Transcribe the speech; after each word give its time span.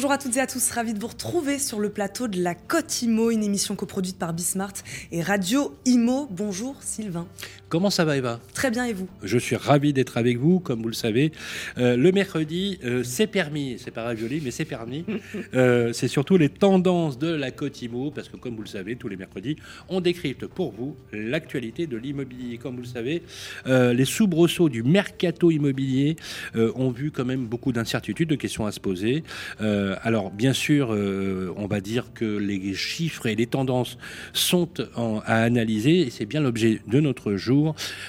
Bonjour 0.00 0.12
à 0.12 0.16
toutes 0.16 0.38
et 0.38 0.40
à 0.40 0.46
tous, 0.46 0.70
ravi 0.70 0.94
de 0.94 0.98
vous 0.98 1.08
retrouver 1.08 1.58
sur 1.58 1.78
le 1.78 1.90
plateau 1.90 2.26
de 2.26 2.42
la 2.42 2.54
Côte 2.54 3.02
Imo, 3.02 3.30
une 3.30 3.44
émission 3.44 3.76
coproduite 3.76 4.18
par 4.18 4.32
Bismart 4.32 4.72
et 5.12 5.20
Radio 5.20 5.76
Imo. 5.84 6.26
Bonjour 6.30 6.74
Sylvain. 6.80 7.26
Comment 7.70 7.90
ça 7.90 8.04
va 8.04 8.16
Eva? 8.16 8.40
Très 8.52 8.72
bien 8.72 8.86
et 8.86 8.92
vous? 8.92 9.08
Je 9.22 9.38
suis 9.38 9.54
ravi 9.54 9.92
d'être 9.92 10.18
avec 10.18 10.38
vous, 10.38 10.58
comme 10.58 10.82
vous 10.82 10.88
le 10.88 10.92
savez. 10.92 11.30
Euh, 11.78 11.96
le 11.96 12.10
mercredi, 12.10 12.80
euh, 12.84 13.04
c'est 13.04 13.28
permis, 13.28 13.76
c'est 13.78 13.92
pas 13.92 14.02
ravioli, 14.02 14.40
mais 14.44 14.50
c'est 14.50 14.64
permis. 14.64 15.04
Euh, 15.54 15.92
c'est 15.92 16.08
surtout 16.08 16.36
les 16.36 16.48
tendances 16.48 17.18
de 17.18 17.28
la 17.28 17.50
Côte 17.50 17.80
Imo, 17.82 18.10
parce 18.10 18.28
que 18.28 18.36
comme 18.36 18.56
vous 18.56 18.62
le 18.62 18.68
savez, 18.68 18.96
tous 18.96 19.08
les 19.08 19.16
mercredis, 19.16 19.56
on 19.88 20.00
décrypte 20.00 20.46
pour 20.46 20.72
vous 20.72 20.96
l'actualité 21.12 21.86
de 21.86 21.96
l'immobilier. 21.96 22.58
Comme 22.58 22.76
vous 22.76 22.82
le 22.82 22.86
savez, 22.86 23.22
les 23.66 24.04
soubresauts 24.04 24.68
du 24.68 24.82
mercato 24.82 25.50
immobilier 25.50 26.16
ont 26.54 26.90
vu 26.90 27.10
quand 27.10 27.24
même 27.24 27.46
beaucoup 27.46 27.72
d'incertitudes, 27.72 28.28
de 28.28 28.34
questions 28.36 28.66
à 28.66 28.72
se 28.72 28.80
poser. 28.80 29.22
alors 29.58 30.30
bien 30.30 30.52
sûr, 30.52 30.90
on 30.90 31.66
va 31.66 31.80
dire 31.80 32.12
que 32.14 32.36
les 32.36 32.74
chiffres 32.74 33.26
et 33.26 33.34
les 33.34 33.46
tendances 33.46 33.98
sont 34.32 34.70
à 34.96 35.42
analyser, 35.42 36.00
et 36.00 36.10
c'est 36.10 36.26
bien 36.26 36.40
l'objet 36.40 36.80
de 36.86 37.00
notre 37.00 37.34
jour. 37.34 37.59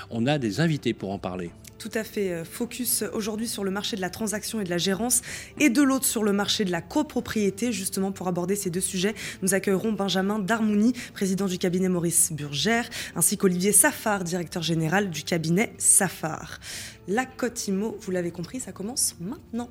On 0.09 0.25
a 0.25 0.37
des 0.37 0.59
invités 0.59 0.93
pour 0.93 1.11
en 1.11 1.19
parler. 1.19 1.51
Tout 1.81 1.89
à 1.95 2.03
fait. 2.03 2.31
Euh, 2.31 2.45
focus 2.45 3.03
aujourd'hui 3.11 3.47
sur 3.47 3.63
le 3.63 3.71
marché 3.71 3.95
de 3.95 4.01
la 4.01 4.11
transaction 4.11 4.61
et 4.61 4.63
de 4.63 4.69
la 4.69 4.77
gérance 4.77 5.23
et 5.59 5.71
de 5.71 5.81
l'autre 5.81 6.05
sur 6.05 6.23
le 6.23 6.31
marché 6.31 6.63
de 6.63 6.69
la 6.69 6.79
copropriété. 6.79 7.71
Justement, 7.71 8.11
pour 8.11 8.27
aborder 8.27 8.55
ces 8.55 8.69
deux 8.69 8.81
sujets, 8.81 9.15
nous 9.41 9.55
accueillerons 9.55 9.91
Benjamin 9.91 10.37
Darmouni, 10.37 10.93
président 11.13 11.47
du 11.47 11.57
cabinet 11.57 11.89
Maurice 11.89 12.33
Burgère, 12.33 12.87
ainsi 13.15 13.35
qu'Olivier 13.35 13.71
Safar, 13.71 14.23
directeur 14.23 14.61
général 14.61 15.09
du 15.09 15.23
cabinet 15.23 15.73
Safar. 15.79 16.59
La 17.07 17.25
Cotimo, 17.25 17.98
vous 17.99 18.11
l'avez 18.11 18.29
compris, 18.29 18.59
ça 18.59 18.71
commence 18.71 19.15
maintenant. 19.20 19.70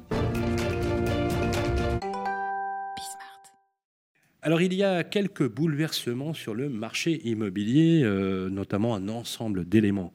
Alors 4.42 4.62
il 4.62 4.72
y 4.72 4.82
a 4.82 5.04
quelques 5.04 5.46
bouleversements 5.46 6.32
sur 6.32 6.54
le 6.54 6.70
marché 6.70 7.20
immobilier, 7.28 8.00
euh, 8.02 8.48
notamment 8.48 8.94
un 8.94 9.08
ensemble 9.10 9.68
d'éléments 9.68 10.14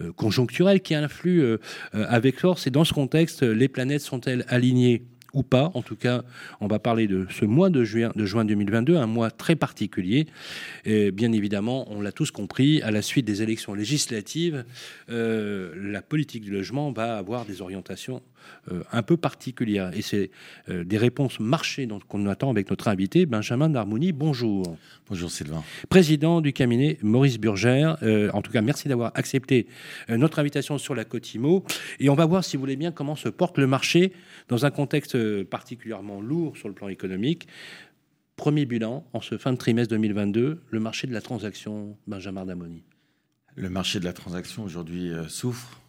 euh, 0.00 0.12
conjoncturels 0.12 0.80
qui 0.80 0.94
influent 0.94 1.42
euh, 1.42 1.58
avec 1.92 2.40
force. 2.40 2.66
Et 2.66 2.70
dans 2.70 2.84
ce 2.84 2.94
contexte, 2.94 3.42
les 3.42 3.68
planètes 3.68 4.00
sont-elles 4.00 4.46
alignées? 4.48 5.02
Ou 5.32 5.42
pas. 5.42 5.70
En 5.74 5.82
tout 5.82 5.96
cas, 5.96 6.22
on 6.60 6.66
va 6.66 6.78
parler 6.78 7.06
de 7.06 7.26
ce 7.30 7.44
mois 7.44 7.70
de 7.70 7.84
juin, 7.84 8.12
de 8.14 8.26
juin 8.26 8.44
2022, 8.44 8.96
un 8.96 9.06
mois 9.06 9.30
très 9.30 9.56
particulier. 9.56 10.26
Et 10.84 11.10
bien 11.10 11.32
évidemment, 11.32 11.90
on 11.90 12.00
l'a 12.00 12.12
tous 12.12 12.30
compris, 12.30 12.82
à 12.82 12.90
la 12.90 13.02
suite 13.02 13.26
des 13.26 13.42
élections 13.42 13.74
législatives, 13.74 14.64
la 15.08 16.02
politique 16.02 16.42
du 16.42 16.50
logement 16.50 16.92
va 16.92 17.16
avoir 17.16 17.44
des 17.44 17.60
orientations 17.62 18.22
euh, 18.72 18.82
un 18.90 19.02
peu 19.02 19.16
particulière. 19.16 19.92
Et 19.94 20.02
c'est 20.02 20.30
euh, 20.68 20.82
des 20.82 20.98
réponses 20.98 21.38
marché 21.38 21.86
qu'on 22.08 22.26
attend 22.26 22.50
avec 22.50 22.68
notre 22.68 22.88
invité, 22.88 23.24
Benjamin 23.24 23.68
Darmouni. 23.68 24.10
Bonjour. 24.10 24.76
Bonjour 25.08 25.30
Sylvain. 25.30 25.62
Président 25.88 26.40
du 26.40 26.52
cabinet 26.52 26.98
Maurice 27.00 27.38
Burgère. 27.38 27.96
Euh, 28.02 28.28
en 28.32 28.42
tout 28.42 28.50
cas, 28.50 28.62
merci 28.62 28.88
d'avoir 28.88 29.12
accepté 29.14 29.68
notre 30.08 30.40
invitation 30.40 30.78
sur 30.78 30.96
la 30.96 31.04
Cotimo. 31.04 31.64
Et 32.00 32.08
on 32.08 32.14
va 32.14 32.26
voir, 32.26 32.42
si 32.42 32.56
vous 32.56 32.60
voulez 32.60 32.76
bien, 32.76 32.90
comment 32.90 33.14
se 33.14 33.28
porte 33.28 33.58
le 33.58 33.68
marché 33.68 34.12
dans 34.48 34.66
un 34.66 34.70
contexte 34.70 35.16
particulièrement 35.48 36.20
lourd 36.20 36.56
sur 36.56 36.68
le 36.68 36.74
plan 36.74 36.88
économique. 36.88 37.48
Premier 38.36 38.66
bilan 38.66 39.06
en 39.12 39.20
ce 39.20 39.38
fin 39.38 39.52
de 39.52 39.58
trimestre 39.58 39.90
2022, 39.94 40.60
le 40.70 40.80
marché 40.80 41.06
de 41.06 41.12
la 41.12 41.20
transaction, 41.20 41.96
Benjamin 42.06 42.44
Darmouni. 42.44 42.82
Le 43.54 43.70
marché 43.70 43.98
de 44.00 44.04
la 44.04 44.12
transaction 44.12 44.64
aujourd'hui 44.64 45.10
souffre 45.28 45.80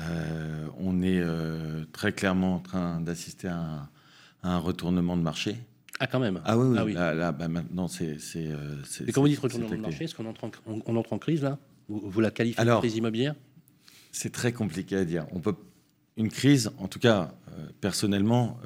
euh, 0.00 0.66
on 0.78 1.02
est 1.02 1.20
euh, 1.20 1.84
très 1.92 2.12
clairement 2.12 2.56
en 2.56 2.60
train 2.60 3.00
d'assister 3.00 3.48
à, 3.48 3.88
un 4.42 4.58
retournement 4.58 5.16
de 5.16 5.22
marché. 5.22 5.56
Ah, 6.00 6.06
quand 6.06 6.20
même. 6.20 6.40
Ah 6.44 6.56
oui, 6.56 6.78
oui. 6.84 6.94
Ah 6.96 7.12
Là, 7.12 7.32
bah, 7.32 7.48
maintenant, 7.48 7.88
c'est. 7.88 8.16
Euh, 8.36 8.76
Mais 9.04 9.12
quand 9.12 9.20
vous 9.20 9.28
dites 9.28 9.40
retournement 9.40 9.70
de 9.70 9.76
marché, 9.76 10.04
est-ce 10.04 10.14
qu'on 10.14 10.26
entre, 10.26 10.44
en, 10.44 10.50
on, 10.66 10.96
entre 10.96 11.12
en 11.12 11.18
crise 11.18 11.42
là? 11.42 11.58
Vous, 11.88 12.20
la 12.20 12.30
qualifiez 12.30 12.64
de 12.64 12.78
crise 12.78 12.96
immobilière? 12.96 13.34
C'est 14.12 14.30
très 14.30 14.52
compliqué 14.52 14.96
à 14.96 15.04
dire. 15.04 15.26
On 15.32 15.40
peut 15.40 15.54
une 16.16 16.28
crise, 16.28 16.70
en 16.78 16.88
tout 16.88 16.98
cas, 16.98 17.34
personnellement, 17.80 18.58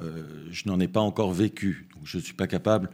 je 0.51 0.67
n'en 0.67 0.79
ai 0.79 0.87
pas 0.87 0.99
encore 1.01 1.33
vécu. 1.33 1.87
Donc, 1.95 2.05
je 2.05 2.17
ne 2.17 2.21
suis 2.21 2.33
pas 2.33 2.47
capable 2.47 2.89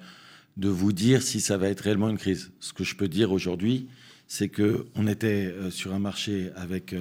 de 0.58 0.70
vous 0.70 0.94
dire 0.94 1.22
si 1.22 1.42
ça 1.42 1.58
va 1.58 1.70
être 1.70 1.82
réellement 1.82 2.10
une 2.10 2.18
crise. 2.18 2.52
Ce 2.60 2.74
que 2.74 2.84
je 2.84 2.96
peux 2.96 3.08
dire 3.08 3.32
aujourd'hui, 3.32 3.88
c'est 4.28 4.50
que 4.50 4.86
on 4.96 5.08
était 5.08 5.54
sur 5.72 5.94
un 5.94 6.00
marché 6.00 6.52
avec 6.56 6.96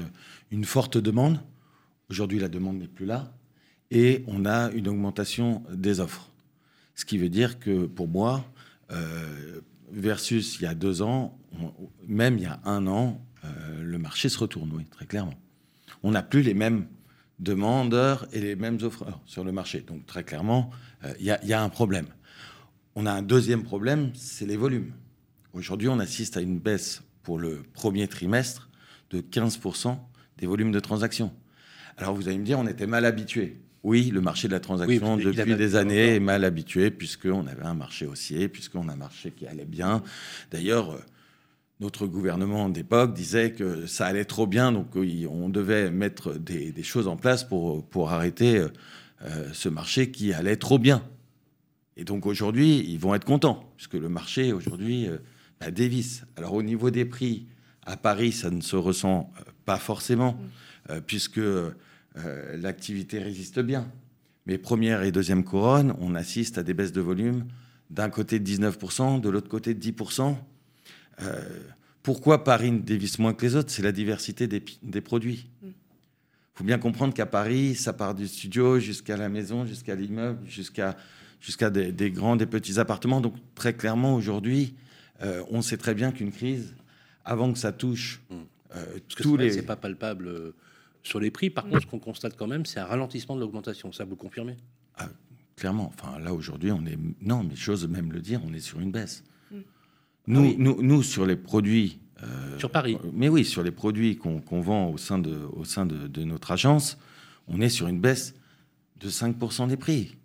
une 0.51 0.65
forte 0.65 0.99
demande. 0.99 1.41
Aujourd'hui, 2.11 2.39
la 2.39 2.49
demande 2.49 2.79
n'est 2.79 2.89
plus 2.89 3.07
là. 3.07 3.33
Et 3.91 4.25
on 4.27 4.45
a 4.45 4.71
une 4.73 4.89
augmentation 4.89 5.63
des 5.73 6.01
offres. 6.01 6.31
Ce 6.95 7.05
qui 7.05 7.17
veut 7.17 7.29
dire 7.29 7.59
que 7.59 7.87
pour 7.87 8.09
moi, 8.09 8.45
euh, 8.91 9.61
versus 9.93 10.59
il 10.59 10.65
y 10.65 10.67
a 10.67 10.75
deux 10.75 11.01
ans, 11.03 11.39
même 12.07 12.37
il 12.37 12.43
y 12.43 12.47
a 12.47 12.61
un 12.65 12.87
an, 12.87 13.25
euh, 13.45 13.83
le 13.83 13.99
marché 13.99 14.29
se 14.29 14.39
retourne, 14.39 14.71
oui, 14.75 14.85
très 14.91 15.07
clairement. 15.07 15.35
On 16.03 16.11
n'a 16.11 16.23
plus 16.23 16.43
les 16.43 16.55
mêmes 16.55 16.87
demandeurs 17.39 18.27
et 18.33 18.41
les 18.41 18.57
mêmes 18.57 18.79
offreurs 18.83 19.21
sur 19.27 19.45
le 19.45 19.53
marché. 19.53 19.81
Donc 19.81 20.07
très 20.07 20.25
clairement, 20.25 20.71
euh, 21.05 21.13
il 21.21 21.27
y, 21.27 21.53
a 21.53 21.63
un 21.63 21.69
problème. 21.69 22.07
On 22.95 23.07
a 23.07 23.13
un 23.13 23.23
deuxième 23.23 23.63
problème, 23.63 24.11
c'est 24.15 24.47
les 24.47 24.57
volumes. 24.57 24.93
Aujourd'hui, 25.53 25.89
on 25.89 25.99
assiste 25.99 26.37
à 26.37 26.41
une 26.41 26.59
baisse 26.59 27.03
pour 27.23 27.39
le 27.39 27.63
premier 27.73 28.09
trimestre 28.09 28.69
de 29.11 29.21
15% 29.21 29.97
des 30.39 30.47
volumes 30.47 30.73
de 30.73 30.81
transactions. 30.81 31.33
Alors 31.97 32.15
vous 32.15 32.29
allez 32.29 32.39
me 32.39 32.45
dire, 32.45 32.59
on 32.59 32.67
était 32.67 32.87
mal 32.87 33.05
habitué. 33.05 33.61
Oui, 33.85 34.11
le 34.11 34.21
marché 34.21 34.49
de 34.49 34.53
la 34.53 34.61
transaction 34.61 35.17
depuis 35.17 35.55
des 35.55 35.77
années 35.77 36.17
est 36.17 36.21
mal 36.21 36.45
habitué 36.45 36.91
puisqu'on 36.91 37.47
avait 37.47 37.65
un 37.65 37.75
marché 37.75 38.07
haussier, 38.07 38.49
puisqu'on 38.49 38.89
a 38.89 38.93
un 38.93 38.97
marché 38.97 39.31
qui 39.31 39.47
allait 39.47 39.65
bien. 39.65 40.03
D'ailleurs, 40.51 40.91
euh, 40.91 40.99
notre 41.81 42.07
gouvernement 42.07 42.69
d'époque 42.69 43.15
disait 43.15 43.53
que 43.53 43.87
ça 43.87 44.07
allait 44.07 44.25
trop 44.25 44.47
bien, 44.47 44.73
donc 44.73 44.89
on 44.97 45.49
devait 45.49 45.91
mettre 45.91 46.35
des, 46.35 46.83
choses 46.83 47.07
en 47.07 47.17
place 47.17 47.45
pour, 47.45 47.87
pour 47.87 48.11
arrêter 48.11 48.59
euh, 48.59 48.69
euh, 49.23 49.49
ce 49.53 49.69
marché 49.69 50.11
qui 50.11 50.33
allait 50.33 50.57
trop 50.57 50.79
bien. 50.79 51.05
Et 51.97 52.05
donc 52.05 52.27
aujourd'hui, 52.27 52.85
ils 52.89 52.99
vont 52.99 53.15
être 53.15 53.25
contents, 53.25 53.73
puisque 53.77 53.95
le 53.95 54.09
marché 54.09 54.53
aujourd'hui 54.53 55.09
bah, 55.61 55.71
dévisse. 55.71 56.25
Alors 56.37 56.55
au 56.55 56.63
niveau 56.63 56.91
des 56.91 57.05
prix, 57.05 57.47
à 57.89 57.97
Paris, 57.97 58.33
ça 58.33 58.51
ne 58.51 58.61
se 58.61 58.77
ressent 58.77 59.33
pas 59.65 59.79
forcément, 59.79 60.33
mm. 60.33 60.91
euh, 60.91 61.01
puisque 61.01 61.39
euh, 61.39 61.73
l'activité 62.17 63.19
résiste 63.19 63.61
bien. 63.61 63.91
Mais 64.47 64.59
première 64.59 65.03
et 65.03 65.13
deuxième 65.13 65.43
couronne, 65.43 65.95
on 65.99 66.15
assiste 66.15 66.59
à 66.59 66.63
des 66.63 66.75
baisses 66.75 66.93
de 66.93 67.01
volume 67.01 67.47
d'un 67.91 68.11
côté 68.11 68.39
de 68.39 68.47
19%, 68.47 69.21
de 69.21 69.29
l'autre 69.29 69.49
côté 69.49 69.73
de 69.75 69.83
10%. 69.83 70.37
Euh, 71.23 71.61
pourquoi 72.03 72.45
Paris 72.45 72.71
ne 72.71 72.79
dévisse 72.79 73.19
moins 73.19 73.35
que 73.35 73.45
les 73.45 73.57
autres? 73.57 73.71
C'est 73.71 73.83
la 73.83 73.93
diversité 73.93 74.47
des, 74.47 75.01
produits. 75.01 75.49
Il 75.63 75.69
mm. 75.69 75.73
faut 76.55 76.65
bien 76.65 76.79
comprendre 76.79 77.15
qu'à 77.15 77.27
Paris, 77.27 77.75
ça 77.75 77.93
part 77.93 78.15
du 78.15 78.27
studio 78.29 78.79
jusqu'à 78.79 79.17
la 79.17 79.29
maison, 79.29 79.67
jusqu'à 79.67 79.95
l'immeuble, 79.95 80.47
jusqu'à 80.47 80.97
jusqu'à 81.41 81.71
des, 81.71 82.11
grands, 82.11 82.35
des 82.35 82.47
petits 82.47 82.81
appartements. 82.81 83.21
Donc 83.21 83.35
très 83.55 83.73
clairement, 83.73 84.17
aujourd'hui, 84.17 84.75
on 85.51 85.63
sait 85.63 85.77
très 85.77 85.95
bien 85.95 86.11
qu'une 86.11 86.33
crise, 86.33 86.75
avant 87.25 87.53
que 87.53 87.59
ça 87.59 87.71
touche 87.71 88.21
mm. 88.31 88.37
Euh, 88.77 88.99
Parce 89.09 89.15
que 89.15 89.37
les... 89.37 89.53
c'est 89.53 89.63
pas 89.63 89.77
palpable 89.77 90.29
euh, 90.29 90.55
sur 91.03 91.21
les 91.21 91.31
prix. 91.31 91.51
Par 91.51 91.65
contre, 91.65 91.83
ce 91.83 91.87
qu'on 91.87 91.99
constate 91.99 92.37
quand 92.37 92.47
même, 92.47 92.67
c'est 92.67 92.81
un 92.81 92.85
ralentissement 92.85 93.35
de 93.35 93.41
l'augmentation. 93.41 93.93
Ça, 93.93 94.05
vous 94.05 94.17
confirmez? 94.17 94.57
Ah, 94.97 95.09
Clairement. 95.57 95.93
Enfin, 95.95 96.19
là, 96.19 96.33
aujourd'hui, 96.33 96.71
on 96.71 96.85
est... 96.87 96.99
Non, 97.21 97.43
mais 97.43 97.57
j'ose 97.57 97.87
même 97.89 98.13
le 98.13 98.21
dire, 98.21 98.41
on 98.47 98.53
est 98.53 98.61
sur 98.61 98.81
une 98.81 98.93
baisse. 98.93 99.25
Nous, 100.29 100.53
ah 100.53 100.55
nous, 100.59 100.83
nous, 100.83 101.03
sur 101.03 101.27
les 101.27 101.37
produits... 101.37 101.99
Euh, 102.23 102.59
sur 102.59 102.71
Paris 102.71 102.99
Mais 103.15 103.29
oui, 103.29 103.45
sur 103.45 103.63
les 103.63 103.71
produits 103.71 104.17
qu'on 104.17 104.61
vend 104.61 104.91
au 104.91 104.99
sein, 104.99 105.19
de, 105.19 105.37
au 105.53 105.65
sein 105.65 105.87
de, 105.87 106.07
de, 106.07 106.25
notre 106.25 106.53
agence, 106.53 106.99
on 107.47 107.61
est 107.61 107.71
sur 107.71 107.89
une 107.89 108.01
baisse 108.01 108.35
de 109.01 109.09
5% 109.09 109.69
des 109.69 109.77
prix. 109.77 110.17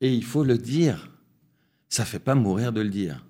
Et 0.00 0.12
il 0.12 0.24
faut 0.24 0.44
le 0.44 0.56
dire. 0.56 1.10
Ça 1.88 2.04
fait 2.06 2.18
pas 2.18 2.34
mourir 2.34 2.72
de 2.72 2.80
le 2.80 2.88
dire. 2.88 3.24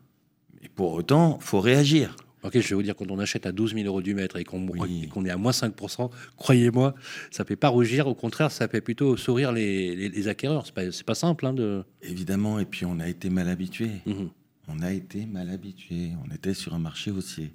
Et 0.62 0.68
pour 0.68 0.92
autant, 0.92 1.38
faut 1.40 1.60
réagir. 1.60 2.14
Ok, 2.44 2.58
je 2.58 2.68
vais 2.68 2.74
vous 2.74 2.82
dire, 2.82 2.96
quand 2.96 3.10
on 3.10 3.18
achète 3.18 3.46
à 3.46 3.52
12 3.52 3.74
000 3.74 3.86
euros 3.86 4.02
du 4.02 4.14
mètre 4.14 4.36
et 4.36 4.44
qu'on 4.44 5.24
est 5.24 5.30
à 5.30 5.36
moins 5.36 5.52
5%, 5.52 6.10
croyez-moi, 6.36 6.94
ça 7.30 7.42
ne 7.44 7.48
fait 7.48 7.56
pas 7.56 7.68
rougir. 7.68 8.06
Au 8.08 8.14
contraire, 8.14 8.50
ça 8.50 8.68
fait 8.68 8.80
plutôt 8.80 9.16
sourire 9.16 9.52
les, 9.52 10.08
les, 10.08 10.28
acquéreurs. 10.28 10.66
Ce 10.66 10.72
n'est 10.72 10.90
pas, 10.90 11.04
pas, 11.06 11.14
simple. 11.14 11.46
Hein, 11.46 11.52
de... 11.52 11.84
Évidemment, 12.02 12.58
et 12.58 12.64
puis 12.64 12.84
on 12.84 12.98
a 12.98 13.08
été 13.08 13.30
mal 13.30 13.48
habitué. 13.48 13.90
Mhm. 14.06 14.30
On 14.68 14.80
a 14.80 14.92
été 14.92 15.26
mal 15.26 15.50
habitué. 15.50 16.12
On 16.24 16.34
était 16.34 16.54
sur 16.54 16.74
un 16.74 16.78
marché 16.78 17.10
haussier. 17.10 17.52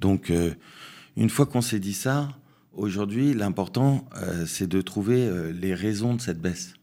Donc, 0.00 0.30
euh, 0.30 0.54
une 1.16 1.30
fois 1.30 1.46
qu'on 1.46 1.60
s'est 1.60 1.80
dit 1.80 1.94
ça, 1.94 2.28
aujourd'hui, 2.72 3.34
l'important, 3.34 4.08
euh, 4.16 4.46
c'est 4.46 4.66
de 4.66 4.80
trouver 4.80 5.26
euh, 5.26 5.52
les 5.52 5.74
raisons 5.74 6.14
de 6.14 6.20
cette 6.20 6.40
baisse. 6.40 6.74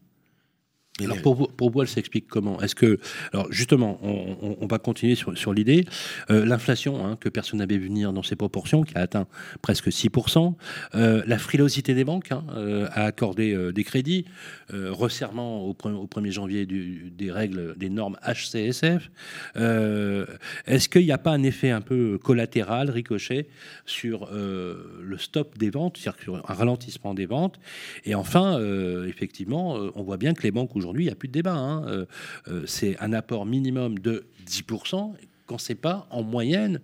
Alors 1.02 1.20
pour 1.22 1.34
vous, 1.34 1.46
pour 1.48 1.70
vous, 1.70 1.82
elle 1.82 1.88
s'explique 1.88 2.28
comment 2.28 2.60
Est-ce 2.60 2.76
que, 2.76 3.00
alors 3.32 3.48
justement, 3.50 3.98
on, 4.04 4.56
on, 4.60 4.66
va 4.68 4.78
continuer 4.78 5.16
sur, 5.16 5.36
sur 5.36 5.52
l'idée, 5.52 5.86
euh, 6.30 6.44
l'inflation 6.44 7.04
hein, 7.04 7.16
que 7.16 7.28
personne 7.28 7.58
n'avait 7.58 7.78
vu 7.78 7.86
venir 7.86 8.12
dans 8.12 8.22
ces 8.22 8.36
proportions, 8.36 8.84
qui 8.84 8.96
a 8.96 9.00
atteint 9.00 9.26
presque 9.60 9.88
6%, 9.88 10.54
euh, 10.94 11.24
la 11.26 11.38
frilosité 11.38 11.94
des 11.94 12.04
banques 12.04 12.30
hein, 12.30 12.44
euh, 12.54 12.86
à 12.92 13.06
accorder 13.06 13.52
euh, 13.52 13.72
des 13.72 13.82
crédits, 13.82 14.24
resserrement 14.70 15.64
au, 15.66 15.70
au 15.70 16.06
1er 16.06 16.30
janvier 16.30 16.66
du, 16.66 17.12
des 17.16 17.30
règles, 17.32 17.76
des 17.76 17.90
normes 17.90 18.16
HCSF. 18.24 19.10
Est-ce 19.56 20.88
qu'il 20.88 21.04
n'y 21.04 21.12
a 21.12 21.18
pas 21.18 21.32
un 21.32 21.42
effet 21.42 21.70
un 21.70 21.80
peu 21.80 22.18
collatéral, 22.18 22.90
ricochet, 22.90 23.48
sur 23.84 24.30
le 24.32 25.18
stop 25.18 25.58
des 25.58 25.70
ventes, 25.70 25.98
c'est-à-dire 25.98 26.22
sur 26.22 26.36
un 26.36 26.54
ralentissement 26.54 27.14
des 27.14 27.26
ventes? 27.26 27.58
Et 28.04 28.14
enfin, 28.14 28.58
effectivement, 29.06 29.74
on 29.94 30.02
voit 30.02 30.16
bien 30.16 30.34
que 30.34 30.42
les 30.42 30.50
banques 30.50 30.74
aujourd'hui, 30.74 30.83
il 30.92 31.04
n'y 31.04 31.10
a 31.10 31.14
plus 31.14 31.28
de 31.28 31.32
débat. 31.32 31.54
Hein. 31.54 31.86
Euh, 31.88 32.06
euh, 32.48 32.62
c'est 32.66 32.98
un 33.00 33.12
apport 33.12 33.46
minimum 33.46 33.98
de 33.98 34.26
10%, 34.46 35.14
quand 35.46 35.58
c'est 35.58 35.74
pas 35.74 36.06
en 36.10 36.22
moyenne 36.22 36.80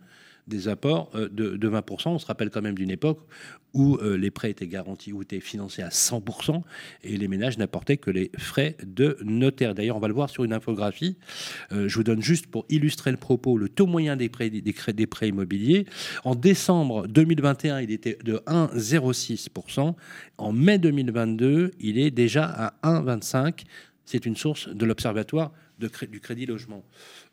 des 0.46 0.68
apports 0.68 1.10
euh, 1.14 1.28
de, 1.28 1.56
20%. 1.56 2.08
On 2.08 2.18
se 2.18 2.26
rappelle 2.26 2.50
quand 2.50 2.62
même 2.62 2.74
d'une 2.74 2.90
époque 2.90 3.20
où 3.72 3.98
les 4.02 4.32
prêts 4.32 4.50
étaient 4.50 4.66
garantis 4.66 5.12
ou 5.12 5.22
étaient 5.22 5.38
financés 5.38 5.80
à 5.80 5.90
100% 5.90 6.60
et 7.04 7.16
les 7.16 7.28
ménages 7.28 7.56
n'apportaient 7.56 7.98
que 7.98 8.10
les 8.10 8.32
frais 8.36 8.76
de 8.84 9.16
notaire. 9.22 9.76
D'ailleurs, 9.76 9.96
on 9.96 10.00
va 10.00 10.08
le 10.08 10.14
voir 10.14 10.28
sur 10.28 10.42
une 10.42 10.52
infographie. 10.52 11.16
je 11.70 11.94
vous 11.94 12.02
donne 12.02 12.20
juste 12.20 12.48
pour 12.48 12.66
illustrer 12.68 13.12
le 13.12 13.16
propos 13.16 13.56
le 13.56 13.68
taux 13.68 13.86
moyen 13.86 14.16
des 14.16 14.28
prêts, 14.28 14.50
des 14.50 15.06
prêts 15.06 15.28
immobiliers. 15.28 15.86
En 16.24 16.34
décembre 16.34 17.06
2021, 17.06 17.82
il 17.82 17.92
était 17.92 18.18
de 18.24 18.42
1,06%. 18.48 19.94
En 20.36 20.52
mai 20.52 20.78
2022, 20.78 21.70
il 21.78 21.96
est 21.96 22.10
déjà 22.10 22.46
à 22.46 22.74
1,25%. 22.82 23.54
C'est 24.10 24.26
une 24.26 24.34
source 24.34 24.68
de 24.68 24.84
l'Observatoire 24.84 25.52
du 25.78 26.18
Crédit 26.20 26.44
Logement. 26.44 26.84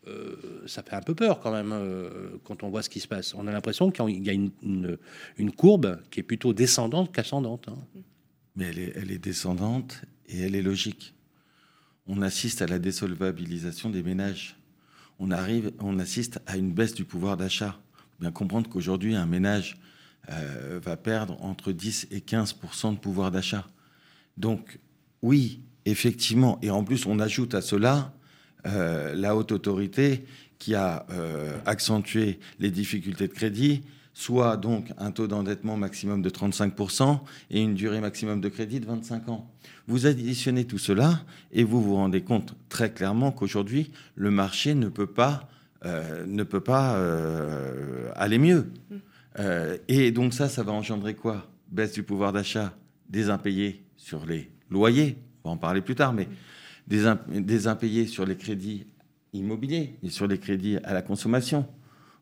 Euh, 0.06 0.62
ça 0.68 0.83
fait 0.83 0.95
un 0.95 1.01
peu 1.01 1.15
peur 1.15 1.39
quand 1.39 1.51
même 1.51 1.71
euh, 1.71 2.38
quand 2.44 2.62
on 2.62 2.69
voit 2.69 2.83
ce 2.83 2.89
qui 2.89 3.00
se 3.00 3.07
passe. 3.07 3.33
On 3.33 3.47
a 3.47 3.51
l'impression 3.51 3.89
qu'il 3.89 4.24
y 4.24 4.29
a 4.29 4.33
une, 4.33 5.51
courbe 5.57 6.00
qui 6.12 6.19
est 6.19 6.24
plutôt 6.24 6.53
descendante 6.53 7.12
qu'ascendante. 7.12 7.68
Hein. 7.68 7.79
Mais 8.56 8.68
elle 8.94 9.09
est, 9.09 9.18
descendante 9.18 10.03
et 10.27 10.41
elle 10.41 10.53
est 10.53 10.62
logique. 10.62 11.15
On 12.06 12.21
assiste 12.21 12.62
à 12.62 12.68
la 12.68 12.77
désolvabilisation 12.77 13.89
des 13.89 14.03
ménages. 14.03 14.56
On, 15.18 15.31
arrive, 15.31 15.71
on 15.79 15.97
assiste 15.97 16.39
à 16.45 16.57
une 16.57 16.74
baisse 16.74 16.94
du 16.94 17.06
pouvoir 17.06 17.38
d'achat. 17.38 17.79
Bien 18.19 18.29
comprendre 18.29 18.69
qu'aujourd'hui, 18.69 19.15
un 19.15 19.25
ménage 19.25 19.77
euh, 20.29 20.79
va 20.79 20.95
perdre 20.95 21.44
entre 21.44 21.71
10 21.71 22.09
et 22.12 22.19
15% 22.19 22.94
de 22.94 23.00
pouvoir 23.00 23.31
d'achat. 23.31 23.65
Donc, 24.38 24.77
oui, 25.24 25.62
effectivement, 25.89 26.60
et 26.62 26.69
en 26.69 26.84
plus 26.84 27.06
on 27.06 27.19
ajoute 27.19 27.56
à 27.56 27.62
cela 27.62 28.13
euh, 28.66 29.13
la 29.16 29.36
haute 29.36 29.51
autorité 29.51 30.25
qui 30.60 30.75
a 30.75 31.06
euh, 31.12 31.57
accentué 31.66 32.39
les 32.60 32.72
difficultés 32.72 33.28
de 33.28 33.34
crédit, 33.34 33.84
soit 34.13 34.57
donc 34.57 34.92
un 34.98 35.12
taux 35.12 35.28
d'endettement 35.28 35.78
maximum 35.78 36.22
de 36.22 36.30
35% 36.30 37.19
et 37.51 37.62
une 37.62 37.75
durée 37.75 38.01
maximum 38.01 38.42
de 38.42 38.50
crédit 38.50 38.80
de 38.80 38.86
25 38.86 39.30
ans. 39.30 39.50
Vous 39.88 40.07
additionnez 40.07 40.66
tout 40.66 40.80
cela 40.80 41.22
et 41.54 41.63
vous 41.63 41.81
vous 41.81 41.95
rendez 41.95 42.22
compte 42.22 42.56
très 42.68 42.92
clairement 42.92 43.31
qu'aujourd'hui, 43.31 43.92
le 44.16 44.31
marché 44.31 44.74
ne 44.74 44.89
peut 44.89 45.07
pas, 45.07 45.48
euh, 45.86 46.25
ne 46.25 46.44
peut 46.44 46.62
pas 46.62 47.00
aller 48.16 48.39
mieux. 48.39 48.72
Et 49.88 50.12
donc 50.12 50.34
ça, 50.34 50.50
ça 50.50 50.63
va 50.63 50.72
engendrer 50.72 51.13
quoi? 51.13 51.48
Baisse 51.72 51.94
du 51.94 52.01
pouvoir 52.01 52.34
d'achat, 52.34 52.75
des 53.07 53.30
impayés 53.30 53.84
sur 53.95 54.25
les 54.25 54.50
loyers, 54.72 55.18
va 55.47 55.53
en 55.53 55.57
parler 55.57 55.81
plus 55.81 55.95
tard, 55.95 56.13
mais 56.13 56.27
des, 56.88 57.67
impayés 57.67 58.07
sur 58.07 58.25
les 58.25 58.35
crédits 58.35 58.88
immobiliers 59.33 59.97
et 60.03 60.09
sur 60.09 60.27
les 60.27 60.38
crédits 60.38 60.77
à 60.83 60.94
la 60.94 61.01
consommation. 61.01 61.65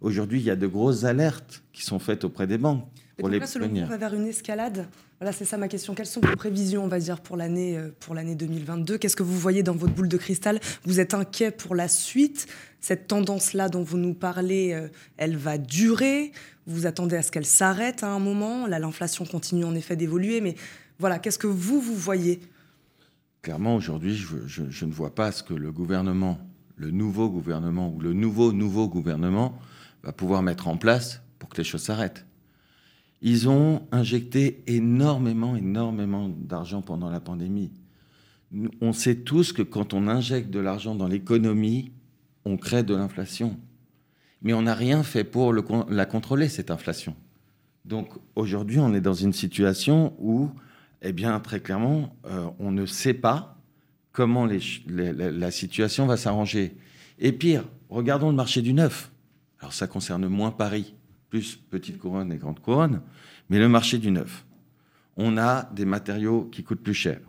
Aujourd'hui, 0.01 0.39
il 0.39 0.45
y 0.45 0.49
a 0.49 0.55
de 0.55 0.67
grosses 0.67 1.03
alertes 1.03 1.63
qui 1.71 1.83
sont 1.83 1.99
faites 1.99 2.23
auprès 2.23 2.47
des 2.47 2.57
banques. 2.57 2.85
Pour 3.17 3.29
les 3.29 3.39
là, 3.39 3.47
selon 3.47 3.69
vous, 3.69 3.77
on 3.77 3.85
va 3.85 3.97
vers 3.97 4.13
une 4.13 4.27
escalade? 4.27 4.87
Voilà, 5.21 5.31
c'est 5.31 5.45
ça 5.45 5.55
ma 5.57 5.69
question. 5.69 5.95
Quelles 5.95 6.05
sont 6.05 6.19
vos 6.19 6.35
prévisions, 6.35 6.83
on 6.83 6.89
va 6.89 6.99
dire, 6.99 7.21
pour 7.21 7.37
l'année 7.37 7.77
euh, 7.77 7.95
pour 8.01 8.13
l'année 8.13 8.35
2022 8.35 8.97
Qu'est-ce 8.97 9.15
que 9.15 9.23
vous 9.23 9.39
voyez 9.39 9.63
dans 9.63 9.73
votre 9.73 9.93
boule 9.93 10.09
de 10.09 10.17
cristal? 10.17 10.59
Vous 10.83 10.99
êtes 10.99 11.13
inquiet 11.13 11.51
pour 11.51 11.75
la 11.75 11.87
suite? 11.87 12.47
Cette 12.81 13.07
tendance-là 13.07 13.69
dont 13.69 13.83
vous 13.83 13.97
nous 13.97 14.13
parlez, 14.13 14.73
euh, 14.73 14.89
elle 15.15 15.37
va 15.37 15.57
durer? 15.57 16.33
Vous 16.67 16.87
attendez 16.87 17.15
à 17.15 17.21
ce 17.21 17.31
qu'elle 17.31 17.45
s'arrête 17.45 18.03
à 18.03 18.09
un 18.09 18.19
moment? 18.19 18.67
Là, 18.67 18.79
l'inflation 18.79 19.25
continue 19.25 19.63
en 19.63 19.75
effet 19.75 19.95
d'évoluer, 19.95 20.41
mais 20.41 20.55
voilà, 20.99 21.17
qu'est-ce 21.17 21.39
que 21.39 21.47
vous, 21.47 21.79
vous 21.79 21.95
voyez? 21.95 22.41
Clairement, 23.45 23.75
aujourd'hui, 23.75 24.15
je, 24.15 24.85
ne 24.85 24.91
vois 24.91 25.13
pas 25.13 25.31
ce 25.31 25.43
que 25.43 25.53
le 25.53 25.71
gouvernement, 25.71 26.39
le 26.77 26.89
nouveau 26.89 27.29
gouvernement 27.29 27.93
ou 27.93 27.99
le 27.99 28.11
nouveau 28.11 28.51
nouveau 28.51 28.87
gouvernement 28.87 29.59
va 30.01 30.11
pouvoir 30.11 30.41
mettre 30.41 30.67
en 30.67 30.77
place 30.77 31.21
pour 31.37 31.49
que 31.49 31.57
les 31.57 31.63
choses 31.63 31.83
s'arrêtent. 31.83 32.25
Ils 33.21 33.47
ont 33.47 33.83
injecté 33.91 34.63
énormément, 34.65 35.55
énormément 35.55 36.27
d'argent 36.27 36.81
pendant 36.81 37.11
la 37.11 37.19
pandémie. 37.19 37.71
On 38.81 38.93
sait 38.93 39.17
tous 39.17 39.53
que 39.53 39.61
quand 39.61 39.93
on 39.93 40.07
injecte 40.07 40.49
de 40.49 40.59
l'argent 40.59 40.95
dans 40.95 41.07
l'économie, 41.07 41.91
on 42.45 42.57
crée 42.57 42.81
de 42.81 42.95
l'inflation. 42.95 43.59
Mais 44.41 44.53
on 44.53 44.63
n'a 44.63 44.73
rien 44.73 45.03
fait 45.03 45.23
pour 45.23 45.53
la 45.53 46.05
contrôler, 46.07 46.49
cette 46.49 46.71
inflation. 46.71 47.15
Donc 47.85 48.09
aujourd'hui, 48.35 48.79
on 48.79 48.95
est 48.95 49.01
dans 49.01 49.13
une 49.13 49.33
situation 49.33 50.15
où 50.17 50.49
eh 51.01 51.13
bien, 51.13 51.39
très 51.39 51.59
clairement, 51.59 52.15
euh, 52.25 52.47
on 52.59 52.71
ne 52.71 52.85
sait 52.85 53.13
pas 53.13 53.57
comment 54.11 54.47
la 54.87 55.51
situation 55.51 56.05
va 56.05 56.17
s'arranger. 56.17 56.77
Et 57.19 57.31
pire, 57.31 57.65
regardons 57.89 58.29
le 58.29 58.35
marché 58.35 58.61
du 58.61 58.73
neuf. 58.73 59.11
Alors, 59.59 59.73
ça 59.73 59.87
concerne 59.87 60.27
moins 60.27 60.51
Paris, 60.51 60.95
plus 61.29 61.55
petite 61.55 61.97
couronne 61.97 62.31
et 62.31 62.37
grande 62.37 62.59
couronne, 62.59 63.01
mais 63.49 63.59
le 63.59 63.67
marché 63.67 63.97
du 63.97 64.11
neuf. 64.11 64.45
On 65.17 65.37
a 65.37 65.69
des 65.73 65.85
matériaux 65.85 66.45
qui 66.45 66.63
coûtent 66.63 66.83
plus 66.83 66.93
cher. 66.93 67.19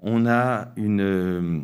On 0.00 0.26
a 0.26 0.72
une, 0.76 1.00
euh, 1.00 1.60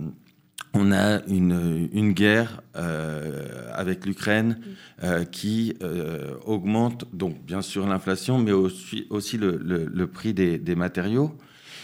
on 0.74 0.90
a 0.90 1.24
une, 1.28 1.88
une 1.92 2.12
guerre 2.12 2.60
euh, 2.74 3.70
avec 3.72 4.04
l'Ukraine 4.04 4.60
euh, 5.04 5.24
qui 5.24 5.76
euh, 5.82 6.36
augmente, 6.44 7.06
donc 7.14 7.40
bien 7.44 7.62
sûr 7.62 7.86
l'inflation, 7.86 8.38
mais 8.38 8.50
aussi, 8.50 9.06
aussi 9.08 9.38
le, 9.38 9.56
le, 9.56 9.86
le 9.86 10.06
prix 10.08 10.34
des, 10.34 10.58
des, 10.58 10.74
matériaux. 10.74 11.38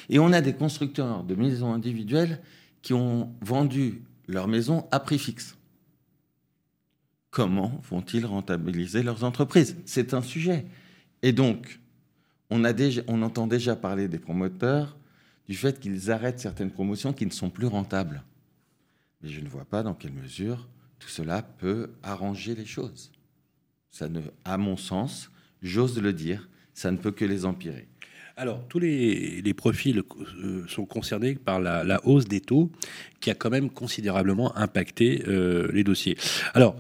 Et 0.09 0.19
on 0.19 0.33
a 0.33 0.41
des 0.41 0.55
constructeurs 0.55 1.23
de 1.23 1.37
maisons 1.37 1.73
individuelles 1.73 2.41
qui 2.83 2.93
ont 2.93 3.33
vendu 3.41 4.03
leurs 4.27 4.49
maisons 4.49 4.87
à 4.91 4.99
prix 4.99 5.19
fixe. 5.19 5.57
Comment 7.31 7.81
vont-ils 7.89 8.27
rentabiliser 8.27 9.05
leurs 9.05 9.23
entreprises? 9.23 9.77
C'est 9.87 10.15
un 10.15 10.23
sujet. 10.23 10.67
Et 11.23 11.33
donc, 11.33 11.79
on, 12.51 12.65
a 12.65 12.73
déjà, 12.73 13.03
on 13.07 13.23
entend 13.23 13.47
déjà 13.47 13.77
parler 13.77 14.09
des 14.09 14.19
promoteurs 14.19 14.97
du 15.49 15.55
fait 15.55 15.79
qu'ils 15.79 16.11
arrêtent 16.11 16.41
certaines 16.41 16.73
promotions 16.73 17.13
qui 17.13 17.27
ne 17.27 17.31
sont 17.31 17.51
plus 17.51 17.69
rentables 17.69 18.25
mais 19.23 19.29
je 19.29 19.41
ne 19.41 19.49
vois 19.49 19.65
pas 19.65 19.83
dans 19.83 19.95
quelle 19.95 20.13
mesure 20.13 20.69
tout 20.99 21.09
cela 21.09 21.43
peut 21.43 21.91
arranger 22.03 22.55
les 22.55 22.67
choses. 22.67 23.11
Ça 23.91 24.09
ne, 24.09 24.21
à 24.45 24.59
mon 24.59 24.77
sens, 24.77 25.31
j'ose 25.63 26.01
le 26.01 26.13
dire, 26.13 26.49
ça 26.75 26.91
ne 26.91 26.97
peut 26.97 27.11
que 27.11 27.25
les 27.25 27.45
empirer. 27.45 27.89
Alors, 28.37 28.67
tous 28.69 28.79
les, 28.79 29.55
profils 29.55 30.03
euh, 30.43 30.67
sont 30.67 30.87
concernés 30.87 31.35
par 31.35 31.61
la, 31.61 32.01
hausse 32.07 32.27
des 32.27 32.41
taux 32.41 32.71
qui 33.21 33.31
a 33.31 33.35
quand 33.35 33.51
même 33.51 33.69
considérablement 33.69 34.57
impacté 34.57 35.23
euh, 35.27 35.71
les 35.73 35.85
dossiers. 35.85 36.17
Alors, 36.55 36.77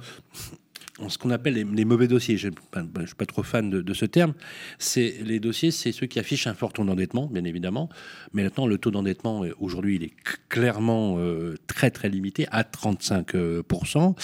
ce 1.09 1.19
qu'on 1.19 1.30
appelle 1.30 1.54
les, 1.54 1.85
mauvais 1.85 2.09
dossiers. 2.09 2.37
Je 2.37 2.49
ne 2.49 3.07
suis 3.07 3.14
pas 3.14 3.26
trop 3.26 3.42
fan 3.42 3.71
de, 3.71 3.95
ce 3.95 4.04
terme. 4.04 4.35
C'est 4.78 5.16
les 5.25 5.40
dossiers, 5.40 5.71
c'est 5.71 5.92
ceux 5.92 6.07
qui 6.07 6.19
affichent 6.19 6.47
un 6.47 6.54
fort 6.54 6.73
taux 6.73 6.85
d'endettement, 6.85 7.26
bien 7.26 7.45
évidemment. 7.45 7.88
Mais 8.33 8.42
maintenant, 8.42 8.66
le 8.66 8.78
taux 8.78 8.90
d'endettement 8.90 9.45
euh, 9.45 9.54
aujourd'hui, 9.61 9.97
il 9.97 10.04
est 10.04 10.12
clairement 10.49 11.16
euh, 11.19 11.57
très 11.66 11.90
très 11.90 12.09
limité 12.09 12.47
à 12.50 12.62
35% 12.62 14.14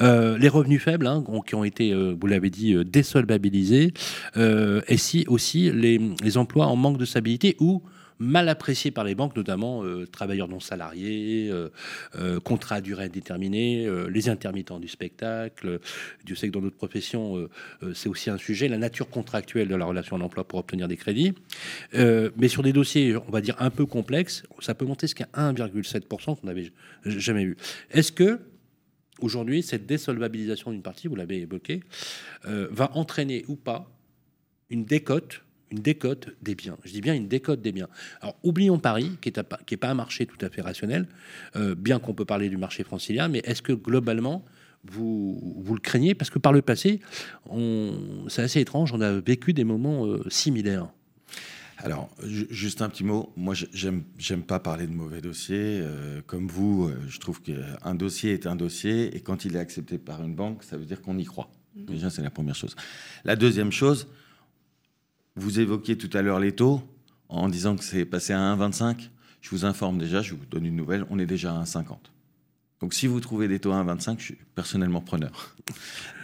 euh, 0.00 0.38
Les 0.38 0.48
revenus 0.48 0.82
faibles, 0.82 1.06
hein, 1.06 1.24
qui 1.46 1.54
ont 1.54 1.64
été, 1.64 1.94
vous 1.94 2.26
l'avez 2.26 2.50
dit, 2.50 2.74
désolvabilisés, 2.84 3.92
et 4.36 4.96
si 4.96 5.24
aussi 5.28 5.70
les 5.70 6.36
emplois 6.36 6.66
en 6.66 6.76
manque 6.76 6.98
de 6.98 7.04
stabilité 7.04 7.56
ou 7.60 7.82
mal 8.18 8.48
apprécié 8.48 8.90
par 8.90 9.04
les 9.04 9.14
banques, 9.14 9.36
notamment 9.36 9.84
euh, 9.84 10.06
travailleurs 10.06 10.48
non 10.48 10.60
salariés, 10.60 11.48
euh, 11.50 11.70
euh, 12.16 12.40
contrats 12.40 12.76
à 12.76 12.80
durée 12.80 13.04
indéterminée, 13.04 13.88
les 14.08 14.28
intermittents 14.28 14.80
du 14.80 14.88
spectacle. 14.88 15.80
Dieu 16.24 16.34
sait 16.36 16.48
que 16.48 16.52
dans 16.52 16.60
d'autres 16.60 16.76
professions, 16.76 17.48
c'est 17.94 18.08
aussi 18.08 18.30
un 18.30 18.38
sujet, 18.38 18.68
la 18.68 18.78
nature 18.78 19.08
contractuelle 19.08 19.68
de 19.68 19.74
la 19.74 19.84
relation 19.84 20.16
à 20.16 20.18
l'emploi 20.18 20.44
pour 20.44 20.58
obtenir 20.58 20.88
des 20.88 20.96
crédits. 20.96 21.34
mais 21.92 22.48
sur 22.48 22.62
des 22.62 22.72
dossiers, 22.72 23.16
on 23.16 23.30
va 23.30 23.40
dire, 23.40 23.56
un 23.58 23.70
peu 23.70 23.86
complexes, 23.86 24.44
ça 24.60 24.74
peut 24.74 24.84
monter 24.84 25.06
jusqu'à 25.06 25.28
1,7% 25.34 26.40
qu'on 26.40 26.46
n'avait 26.46 26.72
jamais 27.04 27.44
vu. 27.44 27.56
Est-ce 27.90 28.12
que 28.12 28.40
aujourd'hui, 29.20 29.62
cette 29.62 29.86
désolvabilisation 29.86 30.72
d'une 30.72 30.82
partie, 30.82 31.08
vous 31.08 31.16
l'avez 31.16 31.40
évoqué, 31.40 31.80
va 32.44 32.90
entraîner 32.94 33.44
ou 33.48 33.56
pas 33.56 33.90
une 34.70 34.84
décote 34.84 35.44
une 35.70 35.80
décote 35.80 36.30
des 36.42 36.54
biens. 36.54 36.76
Je 36.84 36.92
dis 36.92 37.00
bien 37.00 37.14
une 37.14 37.28
décote 37.28 37.60
des 37.60 37.72
biens. 37.72 37.88
Alors, 38.20 38.36
oublions 38.42 38.78
Paris, 38.78 39.12
qui 39.20 39.32
n'est 39.34 39.44
qui 39.66 39.74
est 39.74 39.78
pas 39.78 39.90
un 39.90 39.94
marché 39.94 40.26
tout 40.26 40.38
à 40.44 40.48
fait 40.48 40.62
rationnel, 40.62 41.06
euh, 41.56 41.74
bien 41.74 41.98
qu'on 41.98 42.14
peut 42.14 42.24
parler 42.24 42.48
du 42.48 42.56
marché 42.56 42.84
francilien, 42.84 43.28
mais 43.28 43.40
est-ce 43.44 43.62
que 43.62 43.72
globalement, 43.72 44.44
vous, 44.84 45.62
vous 45.64 45.74
le 45.74 45.80
craignez? 45.80 46.14
Parce 46.14 46.30
que 46.30 46.38
par 46.38 46.52
le 46.52 46.62
passé, 46.62 47.00
c'est 48.28 48.42
assez 48.42 48.60
étrange, 48.60 48.92
on 48.92 49.00
a 49.00 49.12
vécu 49.20 49.52
des 49.52 49.64
moments 49.64 50.06
euh, 50.06 50.22
similaires. 50.28 50.88
Alors, 51.78 52.08
juste 52.22 52.80
un 52.82 52.88
petit 52.88 53.04
mot. 53.04 53.32
Moi, 53.36 53.54
j'aime, 53.72 54.04
j'aime 54.16 54.42
pas 54.42 54.60
parler 54.60 54.86
de 54.86 54.92
mauvais 54.92 55.20
dossiers. 55.20 55.80
Euh, 55.82 56.22
comme 56.24 56.46
vous, 56.46 56.90
je 57.08 57.18
trouve 57.18 57.42
qu'un 57.42 57.94
dossier 57.94 58.32
est 58.32 58.46
un 58.46 58.56
dossier, 58.56 59.14
et 59.14 59.20
quand 59.20 59.44
il 59.44 59.56
est 59.56 59.58
accepté 59.58 59.98
par 59.98 60.22
une 60.22 60.34
banque, 60.34 60.62
ça 60.62 60.76
veut 60.76 60.84
dire 60.86 61.02
qu'on 61.02 61.18
y 61.18 61.24
croit. 61.24 61.50
Mmh. 61.74 61.84
Déjà, 61.86 62.10
c'est 62.10 62.22
la 62.22 62.30
première 62.30 62.54
chose. 62.54 62.76
La 63.24 63.36
deuxième 63.36 63.72
chose, 63.72 64.06
vous 65.36 65.60
évoquiez 65.60 65.96
tout 65.96 66.10
à 66.16 66.22
l'heure 66.22 66.40
les 66.40 66.52
taux 66.52 66.82
en 67.28 67.48
disant 67.48 67.76
que 67.76 67.84
c'est 67.84 68.04
passé 68.04 68.32
à 68.32 68.38
1,25. 68.38 69.10
Je 69.40 69.50
vous 69.50 69.64
informe 69.64 69.98
déjà, 69.98 70.22
je 70.22 70.34
vous 70.34 70.46
donne 70.46 70.64
une 70.64 70.76
nouvelle, 70.76 71.04
on 71.10 71.18
est 71.18 71.26
déjà 71.26 71.54
à 71.54 71.62
1,50. 71.64 71.96
Donc 72.80 72.94
si 72.94 73.06
vous 73.06 73.20
trouvez 73.20 73.48
des 73.48 73.60
taux 73.60 73.72
à 73.72 73.82
1,25, 73.82 74.18
je 74.18 74.24
suis 74.24 74.38
personnellement 74.54 75.00
preneur. 75.00 75.56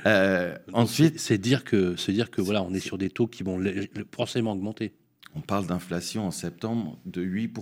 Euh, 0.07 0.57
ensuite, 0.73 1.21
c'est 1.21 1.37
dire 1.37 1.63
que 1.63 1.95
c'est 1.97 2.13
dire 2.13 2.31
que 2.31 2.41
voilà, 2.41 2.63
on 2.63 2.73
est 2.73 2.81
sur 2.81 2.97
des 2.97 3.11
taux 3.11 3.27
qui 3.27 3.43
vont 3.43 3.63
forcément 4.17 4.53
augmenter. 4.53 4.95
On 5.35 5.43
parle 5.43 5.67
d'inflation 5.67 6.27
en 6.27 6.31
septembre 6.31 6.99
de 7.05 7.21
8 7.21 7.55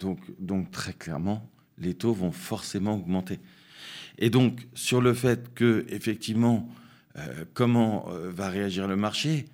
Donc 0.00 0.20
donc 0.38 0.70
très 0.70 0.92
clairement, 0.92 1.50
les 1.76 1.94
taux 1.94 2.12
vont 2.12 2.30
forcément 2.30 2.94
augmenter. 2.94 3.40
Et 4.18 4.30
donc 4.30 4.68
sur 4.74 5.00
le 5.00 5.12
fait 5.12 5.52
que 5.54 5.84
effectivement 5.88 6.68
euh, 7.18 7.44
comment 7.52 8.08
euh, 8.10 8.30
va 8.30 8.48
réagir 8.48 8.86
le 8.86 8.94
marché, 8.94 9.46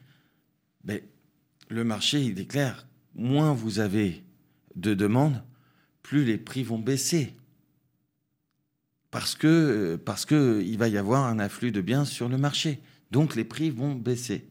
le 0.85 1.85
marché, 1.85 2.21
il 2.21 2.35
déclare, 2.35 2.87
moins 3.15 3.53
vous 3.53 3.79
avez 3.79 4.25
de 4.77 4.95
demandes, 4.95 5.43
plus 6.03 6.25
les 6.25 6.39
prix 6.39 6.63
vont 6.63 6.79
baisser. 6.79 7.35
Parce 9.11 9.35
que, 9.35 9.97
parce 9.97 10.25
que 10.25 10.63
va 10.77 10.89
y 10.89 10.97
avoir 10.97 11.27
un 11.27 11.39
afflux 11.39 11.71
de 11.71 11.81
biens 11.81 12.05
sur 12.05 12.29
le 12.29 12.39
marché. 12.39 12.81
Donc 13.11 13.37
les 13.37 13.45
prix 13.45 13.71
vont 13.71 13.95
baisser. 13.95 14.49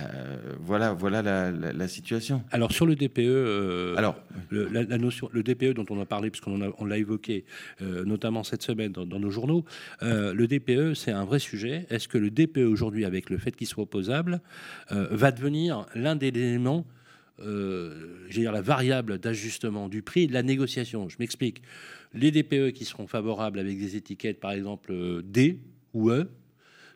Euh, 0.00 0.54
voilà, 0.60 0.92
voilà 0.92 1.22
la, 1.22 1.88
situation. 1.88 2.42
Alors 2.50 2.72
sur 2.72 2.86
le 2.86 2.96
DPE, 2.96 3.18
euh, 3.18 3.96
alors 3.96 4.16
le, 4.48 4.68
la, 4.68 4.98
notion, 4.98 5.28
le 5.32 5.42
DPE 5.42 5.74
dont 5.74 5.86
on 5.90 6.00
a 6.00 6.06
parlé 6.06 6.30
puisqu'on 6.30 6.60
on 6.78 6.84
l'a 6.84 6.98
évoqué, 6.98 7.44
euh, 7.82 8.04
notamment 8.04 8.44
cette 8.44 8.62
semaine 8.62 8.92
dans, 8.92 9.06
nos 9.06 9.30
journaux, 9.30 9.64
le 10.00 10.46
DPE 10.46 10.94
c'est 10.94 11.12
un 11.12 11.24
vrai 11.24 11.38
sujet. 11.38 11.86
Est-ce 11.90 12.08
que 12.08 12.18
le 12.18 12.30
DPE 12.30 12.58
aujourd'hui, 12.58 13.04
avec 13.04 13.30
le 13.30 13.38
fait 13.38 13.54
qu'il 13.54 13.66
soit 13.66 13.82
opposable, 13.82 14.40
va 14.90 15.32
devenir 15.32 15.86
l'un 15.94 16.16
des 16.16 16.28
éléments 16.28 16.86
euh, 17.42 18.28
dire 18.30 18.52
la 18.52 18.60
variable 18.60 19.18
d'ajustement 19.18 19.88
du 19.88 20.02
prix 20.02 20.26
de 20.26 20.32
la 20.32 20.42
négociation? 20.42 21.08
Je 21.08 21.16
m'explique. 21.18 21.62
Les 22.12 22.30
DPE 22.30 22.72
qui 22.72 22.84
seront 22.84 23.06
favorables 23.06 23.58
avec 23.58 23.78
des 23.78 23.96
étiquettes, 23.96 24.40
par 24.40 24.52
exemple 24.52 25.22
D 25.24 25.60
ou 25.94 26.10
E, 26.10 26.30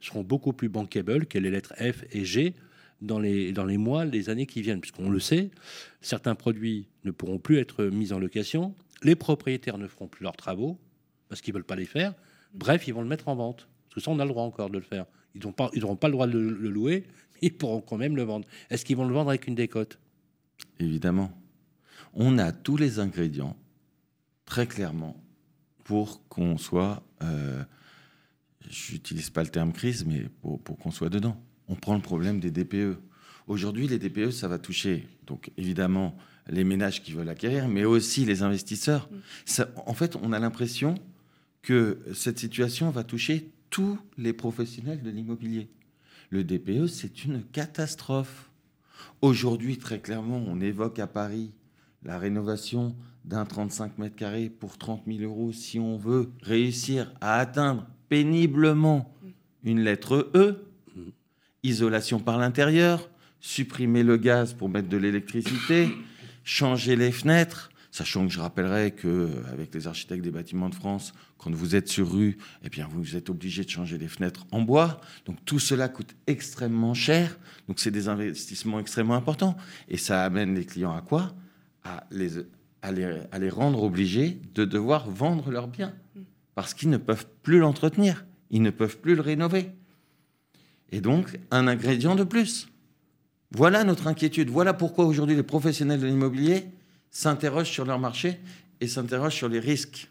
seront 0.01 0.23
beaucoup 0.23 0.53
plus 0.53 0.69
bankable 0.69 1.27
que 1.27 1.39
les 1.39 1.51
lettres 1.51 1.75
F 1.77 2.05
et 2.13 2.25
G 2.25 2.55
dans 3.05 3.19
les, 3.19 3.53
dans 3.53 3.65
les 3.65 3.79
mois, 3.79 4.05
les 4.05 4.31
années 4.31 4.47
qui 4.47 4.63
viennent, 4.63 4.81
puisqu'on 4.81 5.11
le 5.11 5.21
sait, 5.21 5.51
certains 6.01 6.35
produits 6.35 6.89
ne 7.05 7.11
pourront 7.11 7.39
plus 7.39 7.59
être 7.59 7.85
mis 7.85 8.13
en 8.13 8.19
location, 8.19 8.75
les 9.03 9.15
propriétaires 9.15 9.79
ne 9.79 9.87
feront 9.87 10.09
plus 10.09 10.25
leurs 10.25 10.37
travaux, 10.37 10.79
parce 11.29 11.41
qu'ils 11.41 11.53
ne 11.53 11.59
veulent 11.59 11.67
pas 11.67 11.77
les 11.77 11.87
faire, 11.87 12.15
bref, 12.55 12.87
ils 12.89 12.95
vont 12.95 13.03
le 13.03 13.09
mettre 13.09 13.29
en 13.29 13.37
vente. 13.37 13.69
Parce 13.89 13.97
que 13.97 14.01
ça, 14.01 14.11
on 14.11 14.19
a 14.19 14.25
le 14.25 14.31
droit 14.31 14.45
encore 14.45 14.71
de 14.71 14.79
le 14.79 14.85
faire. 14.85 15.07
Ils 15.35 15.43
n'auront 15.43 15.97
pas, 15.97 16.09
le 16.09 16.13
droit 16.13 16.27
de 16.27 16.39
le, 16.39 16.71
louer, 16.71 17.05
ils 17.43 17.53
pourront 17.53 17.81
quand 17.81 17.97
même 17.97 18.17
le 18.17 18.23
vendre. 18.23 18.47
Est-ce 18.71 18.85
qu'ils 18.85 18.97
vont 18.97 19.07
le 19.07 19.15
vendre 19.15 19.31
avec 19.31 19.47
une 19.47 19.55
décote? 19.55 19.99
Évidemment. 20.81 21.31
On 22.15 22.39
a 22.39 22.53
tous 22.53 22.77
les 22.77 23.01
ingrédients, 23.01 23.57
très 24.47 24.67
clairement, 24.67 25.23
pour 25.85 26.27
qu'on 26.29 26.57
soit... 26.57 27.03
Euh, 27.23 27.63
j'utilise 28.69 29.31
pas 29.31 29.43
le 29.43 29.51
terme 29.51 29.73
crise, 29.73 30.07
mais 30.07 30.29
pour 30.41 30.79
qu'on 30.79 30.91
soit 30.91 31.11
dedans 31.11 31.37
on 31.69 31.75
prend 31.75 31.95
le 31.95 32.03
problème 32.03 32.41
des 32.41 32.51
DPE. 32.51 32.99
Aujourd'hui, 33.47 33.87
les 33.87 33.99
DPE, 33.99 34.31
ça 34.31 34.49
va 34.49 34.59
toucher, 34.59 35.07
donc 35.27 35.51
évidemment, 35.57 36.17
les 36.49 36.65
ménages 36.65 37.03
qui 37.03 37.13
veulent 37.13 37.29
acquérir, 37.29 37.69
mais 37.69 37.85
aussi 37.85 38.25
les 38.25 38.43
investisseurs. 38.43 39.09
Mm. 39.11 39.63
en 39.87 39.95
fait, 39.95 40.17
on 40.17 40.33
a 40.33 40.39
l'impression 40.39 40.95
que 41.63 41.99
cette 42.15 42.39
situation 42.39 42.91
va 42.91 43.05
toucher 43.05 43.51
tous 43.71 43.99
les 44.19 44.33
professionnels 44.33 45.03
de 45.03 45.11
l'immobilier. 45.11 45.69
Le 46.31 46.45
DPE, 46.45 46.87
c'est 46.87 47.25
une 47.25 47.43
catastrophe. 47.43 48.51
Aujourd'hui, 49.23 49.79
très 49.79 50.01
clairement, 50.01 50.43
on 50.47 50.61
évoque 50.61 50.99
à 50.99 51.07
Paris 51.07 51.53
la 52.03 52.19
rénovation 52.19 52.95
d'un 53.25 53.47
35 53.47 53.99
mètres 53.99 54.17
carrés 54.17 54.51
pour 54.51 54.77
30 54.77 55.05
000 55.07 55.21
euros 55.23 55.53
si 55.53 55.79
on 55.79 55.97
veut 55.97 56.31
réussir 56.43 57.13
à 57.21 57.39
atteindre 57.39 57.87
péniblement 58.09 59.15
mm. 59.23 59.29
une 59.71 59.81
lettre 59.81 60.31
E 60.35 60.74
isolation 61.65 62.21
par 62.21 62.39
l'intérieur, 62.39 63.11
supprimer 63.41 64.05
le 64.05 64.17
gaz 64.17 64.55
pour 64.55 64.69
mettre 64.69 64.89
de 64.89 64.97
l'électricité, 64.97 65.89
changer 66.45 66.95
les 66.95 67.11
fenêtres, 67.11 67.71
sachant 67.91 68.27
que 68.27 68.33
je 68.33 68.41
rappellerai 68.41 68.93
que 68.93 69.29
avec 69.53 69.75
les 69.75 69.87
architectes 69.87 70.23
des 70.23 70.31
bâtiments 70.31 70.69
de 70.69 70.75
France, 70.75 71.13
quand 71.39 71.55
vous 71.55 71.75
êtes 71.75 71.89
sur 71.89 72.11
rue, 72.11 72.39
eh 72.65 72.69
bien 72.69 72.89
vous 72.91 73.17
êtes 73.17 73.31
obligé 73.31 73.65
de 73.65 73.71
changer 73.71 73.99
les 73.99 74.09
fenêtres 74.09 74.47
en 74.51 74.63
bois. 74.63 75.01
Donc 75.27 75.37
tout 75.45 75.59
cela 75.59 75.89
coûte 75.89 76.15
extrêmement 76.27 76.95
cher. 76.95 77.39
Donc 77.69 77.81
c'est 77.81 77.91
des 77.91 78.09
investissements 78.09 78.81
extrêmement 78.81 79.15
importants 79.15 79.57
et 79.89 79.97
ça 79.97 80.25
amène 80.25 80.55
les 80.55 80.65
clients 80.65 80.97
à 80.97 81.03
quoi? 81.03 81.35
À 81.85 82.05
les, 82.11 82.39
à 82.83 82.93
les, 82.93 83.21
à 83.31 83.39
les 83.39 83.51
rendre 83.51 83.83
obligés 83.83 84.41
de 84.55 84.65
devoir 84.65 85.09
vendre 85.09 85.51
leurs 85.51 85.69
biens 85.69 85.93
parce 86.55 86.73
qu'ils 86.73 86.91
ne 86.91 86.97
peuvent 86.97 87.27
plus 87.43 87.59
l'entretenir, 87.59 88.25
ils 88.51 88.63
ne 88.63 88.71
peuvent 88.71 88.99
plus 88.99 89.15
le 89.15 89.21
rénover. 89.21 89.71
Et 90.93 91.01
donc, 91.01 91.39
un 91.51 91.67
ingrédient 91.67 92.15
de 92.15 92.25
plus. 92.25 92.69
Voilà 93.51 93.85
notre 93.85 94.07
inquiétude. 94.07 94.51
Voilà 94.51 94.75
pourquoi 94.75 95.07
aujourd'hui 95.07 95.37
les 95.37 95.43
professionnels 95.43 96.01
de 96.01 96.07
l'immobilier 96.07 96.67
s'interrogent 97.11 97.71
sur 97.71 97.85
leur 97.85 97.99
marché 97.99 98.41
et 98.81 98.89
s'interrogent 98.89 99.35
sur 99.35 99.49
les 99.49 99.61
risques. 99.61 100.11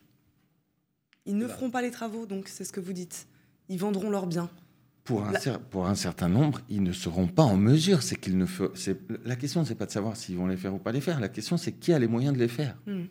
Ils 1.25 1.37
ne 1.37 1.47
feront 1.47 1.69
pas 1.69 1.81
les 1.81 1.91
travaux, 1.91 2.25
donc 2.25 2.47
c'est 2.47 2.63
ce 2.63 2.71
que 2.73 2.79
vous 2.79 2.93
dites. 2.93 3.27
Ils 3.69 3.79
vendront 3.79 4.09
leurs 4.09 4.27
biens. 4.27 4.49
Pour 5.03 5.25
un, 5.25 5.33
pour 5.69 5.87
un 5.87 5.95
certain 5.95 6.29
nombre, 6.29 6.61
ils 6.69 6.81
ne 6.81 6.93
seront 6.93 7.27
pas 7.27 7.43
en 7.43 7.57
mesure. 7.57 8.03
C'est 8.03 8.15
qu'ils 8.15 8.37
ne 8.37 8.45
La 9.25 9.35
question, 9.35 9.65
c'est 9.65 9.75
pas 9.75 9.85
de 9.85 9.91
savoir 9.91 10.15
s'ils 10.15 10.37
vont 10.37 10.47
les 10.47 10.55
faire 10.55 10.73
ou 10.73 10.79
pas 10.79 10.93
les 10.93 11.01
faire. 11.01 11.19
La 11.19 11.27
question, 11.27 11.57
c'est 11.57 11.73
qui 11.73 11.91
a 11.91 11.99
les 11.99 12.07
moyens 12.07 12.33
de 12.33 12.39
les 12.39 12.47
faire. 12.47 12.77
Hmm. 12.87 13.03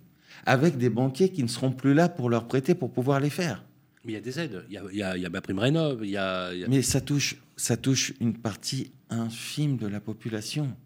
Avec 0.46 0.78
des 0.78 0.88
banquiers 0.88 1.28
qui 1.28 1.42
ne 1.42 1.48
seront 1.48 1.72
plus 1.72 1.92
là 1.92 2.08
pour 2.08 2.30
leur 2.30 2.48
prêter 2.48 2.74
pour 2.74 2.90
pouvoir 2.90 3.20
les 3.20 3.28
faire. 3.28 3.62
Mais 4.04 4.12
il 4.12 4.14
y 4.14 4.18
a 4.18 4.22
des 4.22 4.40
aides. 4.40 4.64
Il 4.68 4.74
y 4.74 4.78
a, 4.78 4.82
il 4.90 4.98
y 4.98 5.02
a, 5.02 5.16
il 5.16 5.22
y 5.22 5.26
a 5.26 5.28
ma 5.28 5.42
prime 5.42 5.58
rénov. 5.58 6.00
Il 6.02 6.10
y 6.10 6.16
a, 6.16 6.50
Mais 6.68 6.80
ça 6.80 7.02
touche, 7.02 7.36
ça 7.62 7.76
touche 7.76 8.12
une 8.18 8.36
partie 8.36 8.90
infime 9.08 9.76
de 9.76 9.86
la 9.86 10.00
population. 10.00 10.76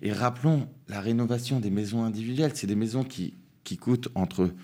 Et 0.00 0.12
rappelons 0.12 0.68
la 0.86 1.00
rénovation 1.00 1.58
des 1.58 1.70
maisons 1.70 2.04
individuelles. 2.04 2.52
C'est 2.54 2.68
des 2.68 2.76
maisons 2.76 3.02
qui, 3.02 3.34
qui 3.64 3.76
coûtent 3.76 4.08
entre 4.14 4.54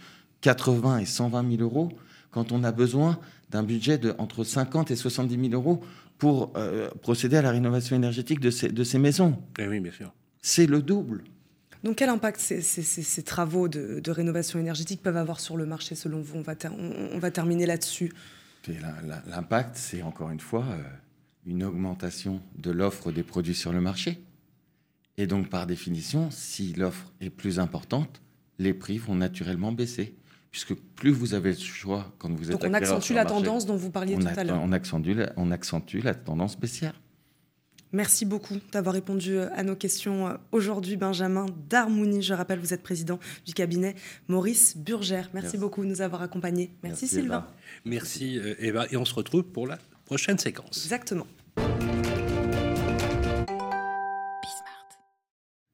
80 0.42 0.98
et 0.98 1.06
120 1.06 1.56
000 1.56 1.62
euros 1.62 1.90
quand 2.30 2.52
on 2.52 2.62
a 2.62 2.70
besoin 2.70 3.18
d'un 3.50 3.64
budget 3.64 3.98
de 3.98 4.14
entre 4.18 4.44
50 4.44 4.92
et 4.92 4.96
70 4.96 5.50
000 5.50 5.60
euros 5.60 5.82
pour 6.18 6.52
euh, 6.54 6.88
procéder 7.02 7.36
à 7.36 7.42
la 7.42 7.50
rénovation 7.50 7.96
énergétique 7.96 8.38
de 8.38 8.50
ces, 8.50 8.68
de 8.68 8.84
ces 8.84 9.00
maisons. 9.00 9.42
Eh 9.58 9.66
oui, 9.66 9.80
bien 9.80 9.90
sûr. 9.90 10.14
C'est 10.40 10.66
le 10.66 10.82
double. 10.82 11.24
Donc 11.82 11.96
quel 11.96 12.10
impact 12.10 12.38
ces, 12.38 13.22
travaux 13.24 13.66
de, 13.66 14.08
rénovation 14.08 14.60
énergétique 14.60 15.02
peuvent 15.02 15.16
avoir 15.16 15.40
sur 15.40 15.56
le 15.56 15.66
marché 15.66 15.96
selon 15.96 16.20
vous? 16.20 16.38
On 16.38 16.42
va, 16.42 16.54
on, 17.12 17.18
va, 17.18 17.32
terminer 17.32 17.66
là-dessus. 17.66 18.12
L'impact, 19.26 19.76
c'est 19.76 20.02
encore 20.02 20.30
une 20.30 20.40
fois 20.40 20.64
euh, 20.68 20.82
une 21.46 21.64
augmentation 21.64 22.40
de 22.56 22.70
l'offre 22.70 23.12
des 23.12 23.22
produits 23.22 23.54
sur 23.54 23.72
le 23.72 23.80
marché. 23.80 24.22
Et 25.16 25.26
donc 25.26 25.48
par 25.48 25.66
définition, 25.66 26.30
si 26.30 26.72
l'offre 26.74 27.12
est 27.20 27.30
plus 27.30 27.58
importante, 27.58 28.22
les 28.58 28.74
prix 28.74 28.98
vont 28.98 29.14
naturellement 29.14 29.72
baisser. 29.72 30.14
Puisque 30.50 30.74
plus 30.74 31.12
vous 31.12 31.34
avez 31.34 31.52
le 31.52 31.58
choix 31.58 32.12
quand 32.18 32.30
vous 32.32 32.50
êtes 32.50 32.60
Donc 32.60 32.68
on 32.68 32.74
accentue 32.74 33.12
la 33.12 33.24
tendance 33.24 33.66
dont 33.66 33.76
vous 33.76 33.90
parliez 33.90 34.18
tout 34.18 34.26
à 34.26 34.42
l'heure. 34.42 34.60
On 34.60 34.72
accentue, 34.72 35.16
on 35.36 35.50
accentue 35.50 36.00
la 36.02 36.14
tendance 36.14 36.58
baissière. 36.58 37.00
Merci 37.92 38.24
beaucoup 38.24 38.58
d'avoir 38.72 38.94
répondu 38.94 39.36
euh, 39.36 39.48
à 39.54 39.64
nos 39.64 39.74
questions 39.74 40.28
euh, 40.28 40.34
aujourd'hui, 40.52 40.96
Benjamin 40.96 41.46
Darmouni. 41.68 42.22
Je 42.22 42.34
rappelle, 42.34 42.60
vous 42.60 42.72
êtes 42.72 42.82
président 42.82 43.18
du 43.44 43.52
cabinet 43.52 43.96
Maurice 44.28 44.76
Burgère. 44.76 45.28
Merci, 45.34 45.58
beaucoup 45.58 45.82
de 45.82 45.88
nous 45.88 46.00
avoir 46.00 46.22
accompagnés. 46.22 46.70
Merci, 46.82 47.08
Sylvain. 47.08 47.46
Merci 47.84 48.38
euh, 48.38 48.54
Eva. 48.60 48.86
Et 48.90 48.96
on 48.96 49.04
se 49.04 49.14
retrouve 49.14 49.42
pour 49.42 49.66
la 49.66 49.78
prochaine 50.04 50.38
séquence. 50.38 50.84
Exactement. 50.84 51.26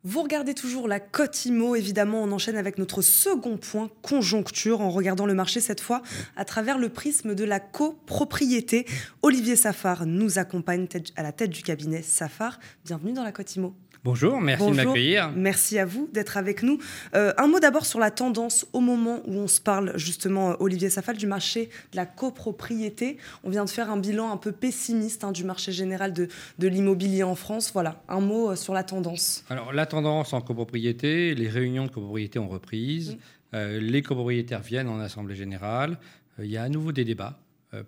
Vous 0.08 0.22
regardez 0.22 0.54
toujours 0.54 0.86
la 0.86 1.00
cote 1.00 1.46
IMO, 1.46 1.74
évidemment, 1.74 2.22
on 2.22 2.30
enchaîne 2.30 2.56
avec 2.56 2.78
notre 2.78 3.02
second 3.02 3.56
point, 3.56 3.90
conjoncture, 4.02 4.80
en 4.80 4.88
regardant 4.88 5.26
le 5.26 5.34
marché 5.34 5.58
cette 5.58 5.80
fois 5.80 6.00
à 6.36 6.44
travers 6.44 6.78
le 6.78 6.90
prisme 6.90 7.34
de 7.34 7.42
la 7.42 7.58
copropriété. 7.58 8.86
Olivier 9.22 9.56
Safar 9.56 10.06
nous 10.06 10.38
accompagne 10.38 10.86
à 11.16 11.24
la 11.24 11.32
tête 11.32 11.50
du 11.50 11.64
cabinet 11.64 12.02
Safar. 12.02 12.60
Bienvenue 12.84 13.14
dans 13.14 13.24
la 13.24 13.32
cote 13.32 13.56
IMO. 13.56 13.74
Bonjour, 14.06 14.40
merci 14.40 14.64
de 14.64 14.70
m'accueillir. 14.70 15.32
Merci 15.34 15.80
à 15.80 15.84
vous 15.84 16.08
d'être 16.12 16.36
avec 16.36 16.62
nous. 16.62 16.78
Euh, 17.16 17.32
un 17.38 17.48
mot 17.48 17.58
d'abord 17.58 17.84
sur 17.84 17.98
la 17.98 18.12
tendance 18.12 18.64
au 18.72 18.78
moment 18.78 19.20
où 19.26 19.34
on 19.34 19.48
se 19.48 19.60
parle 19.60 19.94
justement, 19.96 20.52
euh, 20.52 20.54
Olivier 20.60 20.90
Safal, 20.90 21.16
du 21.16 21.26
marché 21.26 21.70
de 21.90 21.96
la 21.96 22.06
copropriété. 22.06 23.16
On 23.42 23.50
vient 23.50 23.64
de 23.64 23.70
faire 23.70 23.90
un 23.90 23.96
bilan 23.96 24.30
un 24.30 24.36
peu 24.36 24.52
pessimiste 24.52 25.24
hein, 25.24 25.32
du 25.32 25.42
marché 25.42 25.72
général 25.72 26.12
de, 26.12 26.28
de 26.60 26.68
l'immobilier 26.68 27.24
en 27.24 27.34
France. 27.34 27.72
Voilà, 27.72 28.00
un 28.08 28.20
mot 28.20 28.52
euh, 28.52 28.54
sur 28.54 28.74
la 28.74 28.84
tendance. 28.84 29.44
Alors 29.50 29.72
la 29.72 29.86
tendance 29.86 29.95
en 30.04 30.40
copropriété, 30.40 31.34
les 31.34 31.48
réunions 31.48 31.86
de 31.86 31.90
copropriété 31.90 32.38
ont 32.38 32.48
reprise, 32.48 33.16
les 33.52 34.02
copropriétaires 34.02 34.60
viennent 34.60 34.88
en 34.88 34.98
assemblée 35.00 35.34
générale, 35.34 35.98
il 36.38 36.46
y 36.46 36.56
a 36.56 36.62
à 36.62 36.68
nouveau 36.68 36.92
des 36.92 37.04
débats 37.04 37.38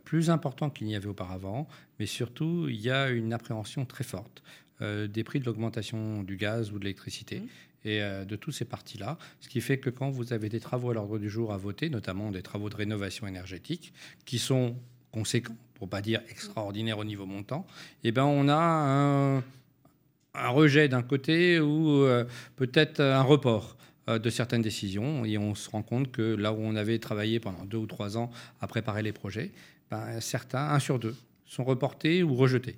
plus 0.04 0.30
importants 0.30 0.70
qu'il 0.70 0.86
n'y 0.86 0.96
avait 0.96 1.08
auparavant, 1.08 1.68
mais 1.98 2.06
surtout 2.06 2.66
il 2.68 2.80
y 2.80 2.90
a 2.90 3.10
une 3.10 3.32
appréhension 3.32 3.84
très 3.84 4.04
forte 4.04 4.42
euh, 4.80 5.08
des 5.08 5.24
prix 5.24 5.40
de 5.40 5.44
l'augmentation 5.44 6.22
du 6.22 6.36
gaz 6.36 6.70
ou 6.70 6.78
de 6.78 6.84
l'électricité. 6.84 7.40
Mmh. 7.40 7.48
Et 7.84 8.02
euh, 8.02 8.24
de 8.24 8.36
tous 8.36 8.52
ces 8.52 8.64
parties-là, 8.64 9.18
ce 9.40 9.48
qui 9.48 9.60
fait 9.60 9.78
que 9.78 9.90
quand 9.90 10.08
vous 10.10 10.32
avez 10.32 10.48
des 10.48 10.60
travaux 10.60 10.90
à 10.90 10.94
l'ordre 10.94 11.18
du 11.18 11.28
jour 11.28 11.52
à 11.52 11.56
voter, 11.56 11.90
notamment 11.90 12.30
des 12.30 12.42
travaux 12.42 12.68
de 12.68 12.76
rénovation 12.76 13.26
énergétique, 13.26 13.92
qui 14.24 14.38
sont 14.38 14.76
conséquents, 15.10 15.56
pour 15.74 15.88
pas 15.88 16.00
dire 16.00 16.20
extraordinaires 16.30 16.98
au 16.98 17.04
niveau 17.04 17.26
montant, 17.26 17.66
eh 18.04 18.12
ben 18.12 18.24
on 18.24 18.48
a 18.48 18.56
un, 18.56 19.42
rejet 20.48 20.88
d'un 20.88 21.02
côté 21.02 21.60
ou 21.60 22.02
euh, 22.02 22.24
peut-être 22.56 23.00
un 23.00 23.22
report 23.22 23.76
de 24.08 24.30
certaines 24.30 24.62
décisions. 24.62 25.26
Et 25.26 25.36
on 25.36 25.54
se 25.54 25.68
rend 25.68 25.82
compte 25.82 26.10
que 26.10 26.22
là 26.22 26.52
où 26.52 26.58
on 26.60 26.76
avait 26.76 26.98
travaillé 26.98 27.40
pendant 27.40 27.64
deux 27.66 27.76
ou 27.76 27.86
trois 27.86 28.16
ans 28.16 28.30
à 28.60 28.66
préparer 28.66 29.02
les 29.02 29.12
projets, 29.12 29.50
ben, 29.90 30.20
certains, 30.20 30.70
un 30.70 30.78
sur 30.78 30.98
deux, 30.98 31.14
sont 31.44 31.64
reportés 31.64 32.22
ou 32.22 32.34
rejetés. 32.34 32.76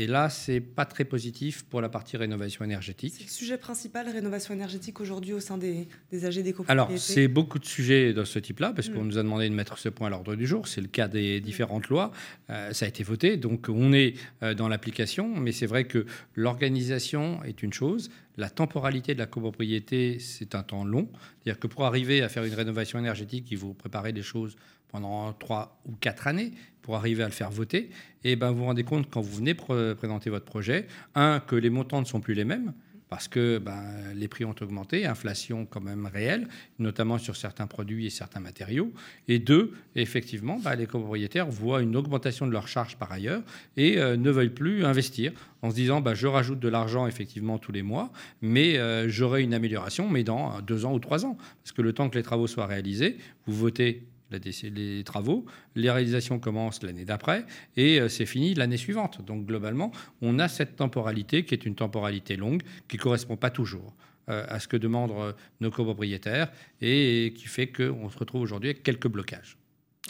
Et 0.00 0.06
là, 0.06 0.30
c'est 0.30 0.60
pas 0.60 0.84
très 0.84 1.04
positif 1.04 1.64
pour 1.64 1.80
la 1.80 1.88
partie 1.88 2.16
rénovation 2.16 2.64
énergétique. 2.64 3.14
C'est 3.16 3.24
le 3.24 3.30
sujet 3.30 3.58
principal, 3.58 4.08
rénovation 4.08 4.54
énergétique, 4.54 5.00
aujourd'hui 5.00 5.32
au 5.32 5.40
sein 5.40 5.58
des, 5.58 5.88
des 6.12 6.24
AG 6.24 6.38
des 6.38 6.54
Alors, 6.68 6.88
c'est 6.96 7.26
beaucoup 7.26 7.58
de 7.58 7.64
sujets 7.64 8.12
de 8.12 8.22
ce 8.22 8.38
type-là, 8.38 8.72
parce 8.72 8.88
qu'on 8.88 9.02
mm. 9.02 9.08
nous 9.08 9.18
a 9.18 9.24
demandé 9.24 9.48
de 9.48 9.54
mettre 9.54 9.76
ce 9.76 9.88
point 9.88 10.06
à 10.06 10.10
l'ordre 10.10 10.36
du 10.36 10.46
jour. 10.46 10.68
C'est 10.68 10.80
le 10.80 10.86
cas 10.86 11.08
des 11.08 11.40
différentes 11.40 11.88
lois. 11.88 12.12
Euh, 12.48 12.72
ça 12.72 12.84
a 12.84 12.88
été 12.88 13.02
voté, 13.02 13.36
donc 13.36 13.66
on 13.68 13.92
est 13.92 14.14
euh, 14.44 14.54
dans 14.54 14.68
l'application. 14.68 15.34
Mais 15.34 15.50
c'est 15.50 15.66
vrai 15.66 15.84
que 15.84 16.06
l'organisation 16.36 17.42
est 17.42 17.64
une 17.64 17.72
chose. 17.72 18.08
La 18.36 18.50
temporalité 18.50 19.14
de 19.14 19.18
la 19.18 19.26
copropriété, 19.26 20.20
c'est 20.20 20.54
un 20.54 20.62
temps 20.62 20.84
long. 20.84 21.08
C'est-à-dire 21.42 21.58
que 21.58 21.66
pour 21.66 21.86
arriver 21.86 22.22
à 22.22 22.28
faire 22.28 22.44
une 22.44 22.54
rénovation 22.54 23.00
énergétique, 23.00 23.48
il 23.50 23.58
faut 23.58 23.74
préparer 23.74 24.12
des 24.12 24.22
choses 24.22 24.54
pendant 24.88 25.32
trois 25.32 25.80
ou 25.86 25.92
quatre 25.92 26.26
années 26.26 26.52
pour 26.82 26.96
arriver 26.96 27.22
à 27.22 27.26
le 27.26 27.32
faire 27.32 27.50
voter, 27.50 27.90
et 28.24 28.34
ben 28.36 28.50
vous 28.50 28.58
vous 28.58 28.64
rendez 28.64 28.84
compte 28.84 29.10
quand 29.10 29.20
vous 29.20 29.36
venez 29.36 29.54
présenter 29.54 30.30
votre 30.30 30.46
projet, 30.46 30.86
un, 31.14 31.40
que 31.40 31.56
les 31.56 31.70
montants 31.70 32.00
ne 32.00 32.06
sont 32.06 32.20
plus 32.20 32.34
les 32.34 32.44
mêmes, 32.44 32.72
parce 33.08 33.28
que 33.28 33.58
ben, 33.58 33.82
les 34.14 34.28
prix 34.28 34.44
ont 34.44 34.54
augmenté, 34.60 35.06
inflation 35.06 35.66
quand 35.66 35.80
même 35.80 36.06
réelle, 36.06 36.48
notamment 36.78 37.18
sur 37.18 37.36
certains 37.36 37.66
produits 37.66 38.06
et 38.06 38.10
certains 38.10 38.40
matériaux. 38.40 38.92
Et 39.28 39.38
deux, 39.38 39.72
effectivement, 39.94 40.58
ben, 40.58 40.74
les 40.74 40.86
copropriétaires 40.86 41.48
voient 41.48 41.82
une 41.82 41.96
augmentation 41.96 42.46
de 42.46 42.52
leurs 42.52 42.68
charges 42.68 42.96
par 42.96 43.10
ailleurs 43.12 43.42
et 43.76 43.98
euh, 43.98 44.16
ne 44.16 44.30
veulent 44.30 44.52
plus 44.52 44.84
investir 44.84 45.32
en 45.62 45.70
se 45.70 45.74
disant 45.74 46.00
ben, 46.00 46.14
je 46.14 46.26
rajoute 46.26 46.60
de 46.60 46.68
l'argent 46.68 47.06
effectivement 47.06 47.58
tous 47.58 47.72
les 47.72 47.82
mois, 47.82 48.12
mais 48.42 48.78
euh, 48.78 49.08
j'aurai 49.08 49.42
une 49.42 49.54
amélioration, 49.54 50.08
mais 50.08 50.24
dans 50.24 50.60
deux 50.60 50.84
ans 50.84 50.92
ou 50.92 50.98
trois 50.98 51.24
ans. 51.24 51.36
Parce 51.62 51.72
que 51.72 51.82
le 51.82 51.92
temps 51.92 52.08
que 52.10 52.16
les 52.16 52.22
travaux 52.22 52.46
soient 52.46 52.66
réalisés, 52.66 53.16
vous 53.46 53.56
votez 53.56 54.06
les 54.30 55.02
travaux. 55.04 55.46
Les 55.74 55.90
réalisations 55.90 56.38
commencent 56.38 56.82
l'année 56.82 57.04
d'après 57.04 57.44
et 57.76 58.00
euh, 58.00 58.08
c'est 58.08 58.26
fini 58.26 58.54
l'année 58.54 58.76
suivante. 58.76 59.24
Donc 59.24 59.46
globalement, 59.46 59.92
on 60.22 60.38
a 60.38 60.48
cette 60.48 60.76
temporalité 60.76 61.44
qui 61.44 61.54
est 61.54 61.64
une 61.66 61.74
temporalité 61.74 62.36
longue 62.36 62.62
qui 62.88 62.96
ne 62.96 63.02
correspond 63.02 63.36
pas 63.36 63.50
toujours 63.50 63.94
euh, 64.28 64.44
à 64.48 64.60
ce 64.60 64.68
que 64.68 64.76
demandent 64.76 65.12
euh, 65.12 65.32
nos 65.60 65.70
copropriétaires 65.70 66.50
et 66.80 67.32
qui 67.36 67.46
fait 67.46 67.68
qu'on 67.68 68.10
se 68.10 68.18
retrouve 68.18 68.42
aujourd'hui 68.42 68.70
avec 68.70 68.82
quelques 68.82 69.08
blocages. 69.08 69.56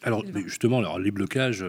Alors 0.03 0.25
justement, 0.47 0.79
alors, 0.79 0.99
les 0.99 1.11
blocages, 1.11 1.65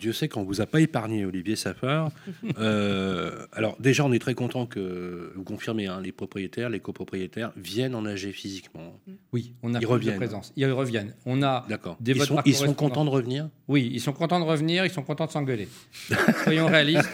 Dieu 0.00 0.14
sait 0.14 0.28
qu'on 0.28 0.44
vous 0.44 0.62
a 0.62 0.66
pas 0.66 0.80
épargné, 0.80 1.24
Olivier 1.24 1.56
Safar. 1.56 2.10
Euh, 2.58 3.46
alors 3.52 3.76
déjà, 3.80 4.04
on 4.04 4.12
est 4.12 4.18
très 4.18 4.34
content 4.34 4.66
que 4.66 5.32
vous 5.34 5.44
confirmez, 5.44 5.86
hein, 5.86 6.00
les 6.00 6.12
propriétaires, 6.12 6.68
les 6.68 6.80
copropriétaires 6.80 7.52
viennent 7.56 7.94
en 7.94 8.04
AG 8.04 8.32
physiquement. 8.32 8.98
Oui, 9.32 9.54
on 9.62 9.74
a 9.74 9.78
ils 9.78 9.86
reviennent. 9.86 10.16
présence. 10.16 10.52
Ils 10.56 10.66
reviennent. 10.66 11.14
On 11.24 11.42
a 11.42 11.64
D'accord. 11.68 11.96
Ils, 12.04 12.20
sont, 12.20 12.40
ils 12.44 12.54
sont 12.54 12.74
contents 12.74 13.04
de 13.04 13.10
revenir. 13.10 13.48
Oui, 13.68 13.88
ils 13.92 14.00
sont 14.00 14.12
contents 14.12 14.40
de 14.40 14.44
revenir. 14.44 14.84
Ils 14.84 14.90
sont 14.90 15.02
contents 15.02 15.26
de 15.26 15.30
s'engueuler. 15.30 15.68
Soyons 16.44 16.66
réalistes. 16.66 17.08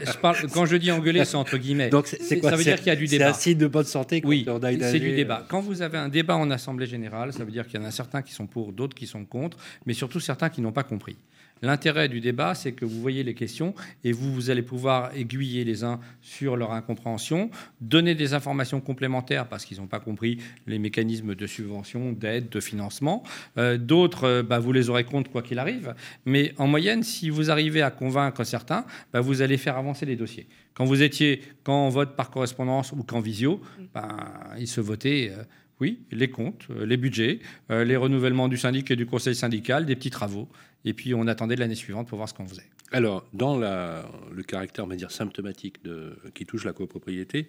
Je 0.00 0.18
parle, 0.18 0.36
quand 0.52 0.66
je 0.66 0.76
dis 0.76 0.90
engueuler, 0.90 1.24
c'est 1.24 1.36
entre 1.36 1.56
guillemets. 1.58 1.88
Donc 1.88 2.08
c'est 2.08 2.40
quoi 2.40 2.50
Ça 2.50 2.56
veut 2.56 2.64
dire 2.64 2.78
qu'il 2.78 2.88
y 2.88 2.90
a 2.90 2.96
du 2.96 3.06
débat. 3.06 3.26
C'est 3.26 3.30
un 3.30 3.40
signe 3.40 3.58
de 3.58 3.66
bonne 3.68 3.84
santé. 3.84 4.20
oui, 4.24 4.44
c'est 4.80 4.98
du 4.98 5.14
débat. 5.14 5.46
Quand 5.48 5.60
vous 5.60 5.82
avez 5.82 5.98
un 5.98 6.08
débat 6.08 6.36
en 6.36 6.50
assemblée 6.50 6.86
générale, 6.86 7.32
ça 7.32 7.44
veut 7.44 7.52
dire 7.52 7.66
qu'il 7.66 7.80
y 7.80 7.82
en 7.82 7.86
a 7.86 7.92
certains 7.92 8.22
qui 8.22 8.32
sont 8.32 8.46
pour, 8.46 8.72
d'autres 8.72 8.96
qui 8.96 9.06
sont 9.06 9.24
contre, 9.24 9.56
mais 9.86 9.94
surtout 9.94 10.20
certains 10.20 10.48
qui 10.48 10.60
n'ont 10.60 10.72
pas 10.72 10.82
compris. 10.82 11.16
L'intérêt 11.62 12.08
du 12.08 12.20
débat, 12.20 12.56
c'est 12.56 12.72
que 12.72 12.84
vous 12.84 13.00
voyez 13.00 13.22
les 13.22 13.34
questions 13.34 13.72
et 14.02 14.10
vous, 14.10 14.34
vous 14.34 14.50
allez 14.50 14.62
pouvoir 14.62 15.14
aiguiller 15.14 15.62
les 15.62 15.84
uns 15.84 16.00
sur 16.20 16.56
leur 16.56 16.72
incompréhension, 16.72 17.50
donner 17.80 18.16
des 18.16 18.34
informations 18.34 18.80
complémentaires 18.80 19.46
parce 19.46 19.64
qu'ils 19.64 19.78
n'ont 19.78 19.86
pas 19.86 20.00
compris 20.00 20.38
les 20.66 20.80
mécanismes 20.80 21.36
de 21.36 21.46
subvention, 21.46 22.12
d'aide, 22.12 22.48
de 22.48 22.58
financement. 22.58 23.22
Euh, 23.58 23.78
d'autres, 23.78 24.24
euh, 24.24 24.42
bah, 24.42 24.58
vous 24.58 24.72
les 24.72 24.90
aurez 24.90 25.04
contre 25.04 25.30
quoi 25.30 25.42
qu'il 25.42 25.60
arrive. 25.60 25.94
Mais 26.26 26.52
en 26.58 26.66
moyenne, 26.66 27.04
si 27.04 27.30
vous 27.30 27.52
arrivez 27.52 27.82
à 27.82 27.92
convaincre 27.92 28.42
certains, 28.42 28.84
bah, 29.12 29.20
vous 29.20 29.40
allez 29.40 29.56
faire 29.56 29.76
avancer 29.76 30.04
les 30.04 30.16
dossiers. 30.16 30.48
Quand 30.74 30.84
vous 30.84 31.00
étiez, 31.02 31.42
quand 31.62 31.86
on 31.86 31.90
vote 31.90 32.16
par 32.16 32.30
correspondance 32.30 32.90
ou 32.90 33.04
qu'en 33.04 33.20
visio, 33.20 33.60
bah, 33.94 34.16
il 34.58 34.66
se 34.66 34.80
votait. 34.80 35.32
Euh, 35.32 35.44
oui, 35.80 35.98
les 36.12 36.30
comptes, 36.30 36.68
les 36.84 36.96
budgets, 36.96 37.40
les 37.68 37.96
renouvellements 37.96 38.46
du 38.46 38.56
syndic 38.56 38.92
et 38.92 38.94
du 38.94 39.04
conseil 39.04 39.34
syndical, 39.34 39.84
des 39.84 39.96
petits 39.96 40.10
travaux. 40.10 40.48
Et 40.84 40.94
puis 40.94 41.14
on 41.14 41.26
attendait 41.26 41.56
l'année 41.56 41.74
suivante 41.74 42.08
pour 42.08 42.16
voir 42.16 42.28
ce 42.28 42.34
qu'on 42.34 42.46
faisait. 42.46 42.66
Alors, 42.92 43.24
dans 43.32 43.56
le 43.56 44.42
caractère, 44.42 44.84
on 44.84 44.88
va 44.88 44.96
dire, 44.96 45.10
symptomatique 45.10 45.82
de, 45.82 46.14
qui 46.34 46.44
touche 46.44 46.64
la 46.64 46.74
copropriété, 46.74 47.48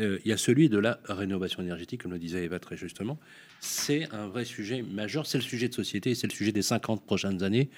euh, 0.00 0.18
il 0.24 0.28
y 0.28 0.32
a 0.32 0.36
celui 0.36 0.68
de 0.68 0.78
la 0.78 0.98
rénovation 1.04 1.62
énergétique, 1.62 2.02
comme 2.02 2.12
le 2.12 2.18
disait 2.18 2.42
Eva 2.42 2.58
très 2.58 2.76
justement. 2.76 3.20
C'est 3.60 4.12
un 4.12 4.26
vrai 4.26 4.44
sujet 4.44 4.82
majeur, 4.82 5.26
c'est 5.26 5.38
le 5.38 5.44
sujet 5.44 5.68
de 5.68 5.74
société, 5.74 6.16
c'est 6.16 6.26
le 6.26 6.32
sujet 6.32 6.50
des 6.50 6.62
50 6.62 7.06
prochaines 7.06 7.44
années. 7.44 7.70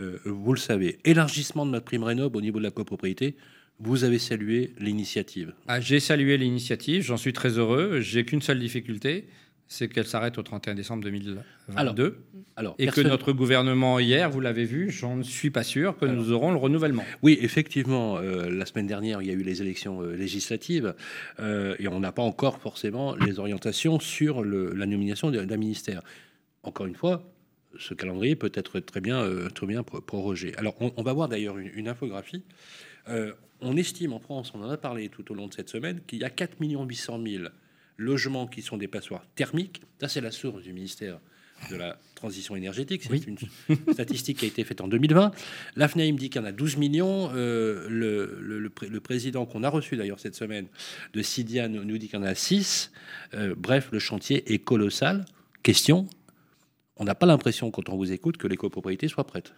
Euh, 0.00 0.18
vous 0.24 0.52
le 0.52 0.58
savez, 0.58 0.98
élargissement 1.04 1.66
de 1.66 1.70
notre 1.70 1.84
prime 1.84 2.02
rénov 2.02 2.34
au 2.34 2.40
niveau 2.40 2.58
de 2.58 2.64
la 2.64 2.72
copropriété, 2.72 3.36
vous 3.78 4.04
avez 4.04 4.18
salué 4.18 4.72
l'initiative. 4.78 5.52
Ah, 5.68 5.80
j'ai 5.80 6.00
salué 6.00 6.36
l'initiative, 6.36 7.02
j'en 7.02 7.18
suis 7.18 7.32
très 7.32 7.58
heureux. 7.58 8.00
J'ai 8.00 8.24
qu'une 8.24 8.42
seule 8.42 8.58
difficulté, 8.58 9.26
c'est 9.68 9.88
qu'elle 9.88 10.06
s'arrête 10.06 10.38
au 10.38 10.42
31 10.42 10.74
décembre 10.74 11.02
2022. 11.04 12.18
Alors, 12.54 12.74
et 12.78 12.86
que 12.86 13.00
notre 13.00 13.32
gouvernement 13.32 13.98
hier, 13.98 14.30
vous 14.30 14.40
l'avez 14.40 14.64
vu, 14.64 14.90
j'en 14.90 15.22
suis 15.22 15.50
pas 15.50 15.64
sûr 15.64 15.98
que 15.98 16.06
nous 16.06 16.32
aurons 16.32 16.52
le 16.52 16.56
renouvellement. 16.56 17.04
Oui, 17.22 17.36
effectivement, 17.40 18.18
euh, 18.18 18.48
la 18.48 18.64
semaine 18.64 18.86
dernière, 18.86 19.20
il 19.22 19.28
y 19.28 19.30
a 19.30 19.34
eu 19.34 19.42
les 19.42 19.62
élections 19.62 20.02
euh, 20.02 20.14
législatives 20.14 20.94
euh, 21.40 21.74
et 21.78 21.88
on 21.88 22.00
n'a 22.00 22.12
pas 22.12 22.22
encore 22.22 22.60
forcément 22.60 23.16
les 23.16 23.38
orientations 23.38 23.98
sur 23.98 24.44
la 24.44 24.86
nomination 24.86 25.30
d'un 25.30 25.56
ministère. 25.56 26.02
Encore 26.62 26.86
une 26.86 26.94
fois, 26.94 27.22
ce 27.78 27.92
calendrier 27.92 28.36
peut 28.36 28.52
être 28.54 28.80
très 28.80 29.00
bien, 29.00 29.28
très 29.54 29.66
bien 29.66 29.82
prorogé. 29.82 30.54
Alors, 30.56 30.76
on, 30.80 31.02
va 31.02 31.12
voir 31.12 31.28
d'ailleurs 31.28 31.58
une, 31.58 31.70
une, 31.74 31.88
infographie. 31.88 32.42
on 33.60 33.76
estime 33.76 34.12
en 34.12 34.18
France, 34.18 34.52
on 34.54 34.62
en 34.62 34.70
a 34.70 34.76
parlé 34.76 35.08
tout 35.08 35.30
au 35.30 35.34
long 35.34 35.46
de 35.46 35.54
cette 35.54 35.68
semaine, 35.68 36.00
qu'il 36.06 36.20
y 36.20 36.24
a 36.24 36.30
4 36.30 36.56
800 36.58 37.20
000 37.24 37.44
logements 37.96 38.46
qui 38.46 38.62
sont 38.62 38.76
des 38.76 38.88
passoires 38.88 39.24
thermiques. 39.34 39.82
Ça, 40.00 40.08
c'est 40.08 40.20
la 40.20 40.30
source 40.30 40.62
du 40.62 40.72
ministère 40.72 41.18
de 41.70 41.76
la 41.76 41.98
transition 42.14 42.54
énergétique. 42.56 43.04
C'est 43.08 43.26
une 43.26 43.38
statistique 43.92 44.38
qui 44.38 44.44
a 44.44 44.48
été 44.48 44.64
faite 44.64 44.80
en 44.80 44.88
2020. 44.88 45.32
La 45.76 45.86
me 45.86 46.12
dit 46.12 46.30
qu'il 46.30 46.40
y 46.40 46.44
en 46.44 46.46
a 46.46 46.52
12 46.52 46.76
millions. 46.76 47.30
Euh, 47.34 47.88
le, 47.88 49.00
président 49.00 49.46
qu'on 49.46 49.62
a 49.62 49.68
reçu 49.68 49.96
d'ailleurs 49.96 50.20
cette 50.20 50.34
semaine 50.34 50.66
de 51.14 51.22
Sidia 51.22 51.68
nous, 51.68 51.98
dit 51.98 52.08
qu'il 52.08 52.18
y 52.18 52.22
en 52.22 52.26
a 52.26 52.34
6. 52.34 52.92
Euh, 53.34 53.54
bref, 53.56 53.88
le 53.92 53.98
chantier 53.98 54.52
est 54.52 54.58
colossal. 54.58 55.24
Question, 55.62 56.08
on 56.96 57.04
n'a 57.04 57.14
pas 57.14 57.26
l'impression 57.26 57.70
quand 57.70 57.88
on 57.88 57.96
vous 57.96 58.12
écoute 58.12 58.36
que 58.36 58.46
les 58.46 58.56
copropriétés 58.56 59.08
soient 59.08 59.26
prêtes. 59.26 59.54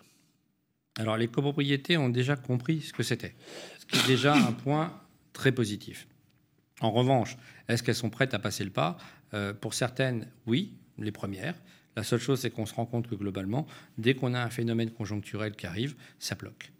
Alors 0.98 1.16
les 1.16 1.29
copropriétés 1.29 1.96
ont 1.96 2.09
déjà 2.09 2.35
compris 2.35 2.81
ce 2.81 2.92
que 2.92 3.03
c'était, 3.03 3.35
ce 3.79 3.87
qui 3.87 3.98
est 3.98 4.07
déjà 4.07 4.35
un 4.35 4.53
point 4.53 4.92
très 5.33 5.53
positif. 5.53 6.09
En 6.80 6.90
revanche, 6.90 7.36
est-ce 7.68 7.82
qu'elles 7.82 7.94
sont 7.94 8.10
prêtes 8.10 8.34
à 8.34 8.38
passer 8.38 8.64
le 8.64 8.70
pas? 8.70 8.96
Euh, 9.34 9.52
Pour 9.52 9.74
certaines, 9.74 10.28
oui, 10.46 10.74
les 10.98 11.12
premières. 11.12 11.54
La 11.96 12.04
seule 12.04 12.20
chose, 12.20 12.40
c'est 12.40 12.50
qu'on 12.50 12.66
se 12.66 12.74
rend 12.74 12.86
compte 12.86 13.08
que 13.08 13.14
globalement, 13.14 13.66
dès 13.96 14.14
qu'on 14.14 14.34
a 14.34 14.40
un 14.40 14.50
phénomène 14.50 14.90
conjoncturel 14.90 15.56
qui 15.56 15.66
arrive, 15.66 15.96
ça 16.18 16.36
bloque. 16.36 16.72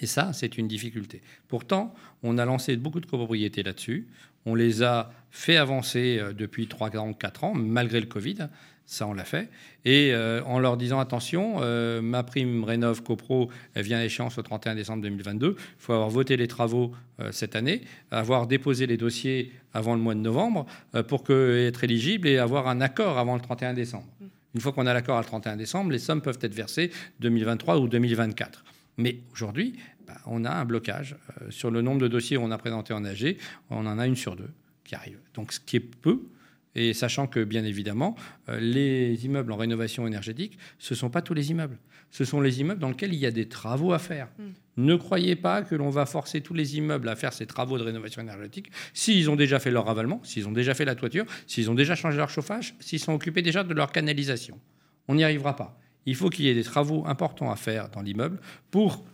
Et 0.00 0.06
ça, 0.06 0.32
c'est 0.32 0.58
une 0.58 0.68
difficulté. 0.68 1.22
Pourtant, 1.48 1.94
on 2.22 2.38
a 2.38 2.44
lancé 2.44 2.76
beaucoup 2.76 3.00
de 3.00 3.06
copropriétés 3.06 3.62
là-dessus. 3.62 4.08
On 4.44 4.54
les 4.54 4.82
a 4.82 5.10
fait 5.30 5.56
avancer 5.56 6.18
euh, 6.20 6.32
depuis 6.32 6.68
3 6.68 6.96
ans, 6.96 7.12
4 7.12 7.44
ans, 7.44 7.54
malgré 7.54 8.00
le 8.00 8.06
Covid. 8.06 8.48
Ça, 8.86 9.06
on 9.06 9.14
l'a 9.14 9.24
fait. 9.24 9.48
Et 9.84 10.12
euh, 10.12 10.42
en 10.44 10.58
leur 10.58 10.76
disant 10.76 11.00
attention, 11.00 11.56
euh, 11.60 12.00
ma 12.00 12.22
prime 12.22 12.62
Rénov 12.62 13.02
CoPro, 13.02 13.50
elle 13.74 13.84
vient 13.84 13.98
à 13.98 14.04
échéance 14.04 14.38
au 14.38 14.42
31 14.42 14.76
décembre 14.76 15.02
2022. 15.02 15.56
Il 15.58 15.64
faut 15.78 15.92
avoir 15.92 16.08
voté 16.08 16.36
les 16.36 16.48
travaux 16.48 16.92
cette 17.30 17.56
année, 17.56 17.80
avoir 18.10 18.46
déposé 18.46 18.86
les 18.86 18.98
dossiers 18.98 19.50
avant 19.72 19.94
le 19.94 20.00
mois 20.02 20.14
de 20.14 20.20
novembre 20.20 20.66
pour 21.08 21.24
que, 21.24 21.66
être 21.66 21.82
éligible 21.82 22.28
et 22.28 22.36
avoir 22.36 22.68
un 22.68 22.82
accord 22.82 23.16
avant 23.16 23.34
le 23.34 23.40
31 23.40 23.72
décembre. 23.72 24.06
Une 24.54 24.60
fois 24.60 24.72
qu'on 24.72 24.86
a 24.86 24.94
l'accord 24.94 25.16
à 25.16 25.20
le 25.20 25.26
31 25.26 25.56
décembre, 25.56 25.90
les 25.90 25.98
sommes 25.98 26.22
peuvent 26.22 26.38
être 26.40 26.54
versées 26.54 26.90
2023 27.20 27.78
ou 27.78 27.88
2024. 27.88 28.64
Mais 28.98 29.18
aujourd'hui, 29.32 29.76
bah, 30.06 30.16
on 30.26 30.44
a 30.44 30.50
un 30.50 30.64
blocage. 30.64 31.16
Euh, 31.42 31.50
sur 31.50 31.70
le 31.70 31.82
nombre 31.82 32.00
de 32.00 32.08
dossiers 32.08 32.36
qu'on 32.36 32.50
a 32.50 32.58
présentés 32.58 32.94
en 32.94 33.04
AG, 33.04 33.36
on 33.70 33.86
en 33.86 33.98
a 33.98 34.06
une 34.06 34.16
sur 34.16 34.36
deux 34.36 34.50
qui 34.84 34.94
arrive. 34.94 35.18
Donc 35.34 35.52
ce 35.52 35.60
qui 35.60 35.76
est 35.76 35.80
peu, 35.80 36.22
et 36.76 36.94
sachant 36.94 37.26
que, 37.26 37.42
bien 37.42 37.64
évidemment, 37.64 38.14
euh, 38.48 38.60
les 38.60 39.24
immeubles 39.24 39.50
en 39.50 39.56
rénovation 39.56 40.06
énergétique, 40.06 40.56
ce 40.78 40.94
ne 40.94 40.98
sont 40.98 41.10
pas 41.10 41.22
tous 41.22 41.34
les 41.34 41.50
immeubles. 41.50 41.78
Ce 42.12 42.24
sont 42.24 42.40
les 42.40 42.60
immeubles 42.60 42.80
dans 42.80 42.90
lesquels 42.90 43.12
il 43.12 43.18
y 43.18 43.26
a 43.26 43.32
des 43.32 43.48
travaux 43.48 43.92
à 43.92 43.98
faire. 43.98 44.28
Hmm. 44.38 44.52
Ne 44.76 44.94
croyez 44.94 45.34
pas 45.34 45.62
que 45.62 45.74
l'on 45.74 45.90
va 45.90 46.06
forcer 46.06 46.40
tous 46.40 46.54
les 46.54 46.76
immeubles 46.76 47.08
à 47.08 47.16
faire 47.16 47.32
ces 47.32 47.46
travaux 47.46 47.78
de 47.78 47.82
rénovation 47.82 48.22
énergétique 48.22 48.70
s'ils 48.94 49.28
ont 49.28 49.36
déjà 49.36 49.58
fait 49.58 49.72
leur 49.72 49.86
ravalement, 49.86 50.20
s'ils 50.22 50.46
ont 50.46 50.52
déjà 50.52 50.74
fait 50.74 50.84
la 50.84 50.94
toiture, 50.94 51.24
s'ils 51.48 51.68
ont 51.70 51.74
déjà 51.74 51.96
changé 51.96 52.16
leur 52.16 52.30
chauffage, 52.30 52.76
s'ils 52.78 53.00
sont 53.00 53.12
occupés 53.12 53.42
déjà 53.42 53.64
de 53.64 53.74
leur 53.74 53.90
canalisation. 53.90 54.60
On 55.08 55.16
n'y 55.16 55.24
arrivera 55.24 55.56
pas 55.56 55.80
il 56.06 56.14
faut 56.14 56.30
qu'il 56.30 56.44
y 56.46 56.48
ait 56.48 56.54
des 56.54 56.64
travaux 56.64 57.04
importants 57.06 57.50
à 57.50 57.56
faire 57.56 57.90
dans 57.90 58.00
l'immeuble 58.00 58.40
pour 58.70 59.04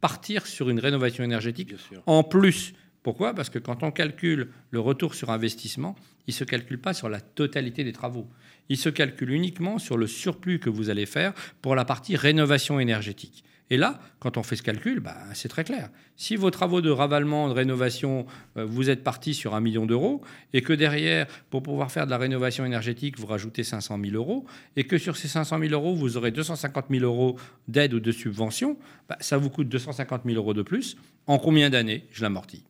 partir 0.00 0.46
sur 0.46 0.70
une 0.70 0.80
rénovation 0.80 1.22
énergétique 1.22 1.74
en 2.06 2.24
plus. 2.24 2.72
Pourquoi? 3.08 3.32
Parce 3.32 3.48
que 3.48 3.58
quand 3.58 3.82
on 3.82 3.90
calcule 3.90 4.48
le 4.70 4.80
retour 4.80 5.14
sur 5.14 5.30
investissement, 5.30 5.96
il 6.26 6.32
ne 6.32 6.36
se 6.36 6.44
calcule 6.44 6.78
pas 6.78 6.92
sur 6.92 7.08
la 7.08 7.22
totalité 7.22 7.82
des 7.82 7.94
travaux. 7.94 8.28
Il 8.68 8.76
se 8.76 8.90
calcule 8.90 9.30
uniquement 9.30 9.78
sur 9.78 9.96
le 9.96 10.06
surplus 10.06 10.58
que 10.58 10.68
vous 10.68 10.90
allez 10.90 11.06
faire 11.06 11.32
pour 11.62 11.74
la 11.74 11.86
partie 11.86 12.16
rénovation 12.16 12.78
énergétique. 12.78 13.44
Et 13.70 13.78
là, 13.78 13.98
quand 14.18 14.36
on 14.36 14.42
fait 14.42 14.56
ce 14.56 14.62
calcul, 14.62 15.00
bah, 15.00 15.16
c'est 15.32 15.48
très 15.48 15.64
clair. 15.64 15.88
Si 16.16 16.36
vos 16.36 16.50
travaux 16.50 16.82
de 16.82 16.90
ravalement, 16.90 17.48
de 17.48 17.54
rénovation, 17.54 18.26
euh, 18.58 18.66
vous 18.66 18.90
êtes 18.90 19.02
parti 19.02 19.32
sur 19.32 19.54
un 19.54 19.60
million 19.62 19.86
d'euros, 19.86 20.20
et 20.52 20.60
que 20.60 20.74
derrière, 20.74 21.26
pour 21.48 21.62
pouvoir 21.62 21.90
faire 21.90 22.04
de 22.04 22.10
la 22.10 22.18
rénovation 22.18 22.66
énergétique, 22.66 23.18
vous 23.18 23.26
rajoutez 23.26 23.64
500 23.64 23.98
000 24.04 24.16
euros, 24.16 24.44
et 24.76 24.84
que 24.84 24.98
sur 24.98 25.16
ces 25.16 25.28
500 25.28 25.60
000 25.60 25.72
euros, 25.72 25.94
vous 25.94 26.18
aurez 26.18 26.30
250 26.30 26.86
000 26.90 27.04
euros 27.06 27.38
d'aide 27.68 27.94
ou 27.94 28.00
de 28.00 28.12
subvention, 28.12 28.76
bah, 29.08 29.16
ça 29.20 29.38
vous 29.38 29.48
coûte 29.48 29.70
250 29.70 30.24
000 30.26 30.36
euros 30.36 30.52
de 30.52 30.62
plus. 30.62 30.98
En 31.26 31.38
combien 31.38 31.70
d'années? 31.70 32.04
Je 32.10 32.20
l'amortis 32.20 32.64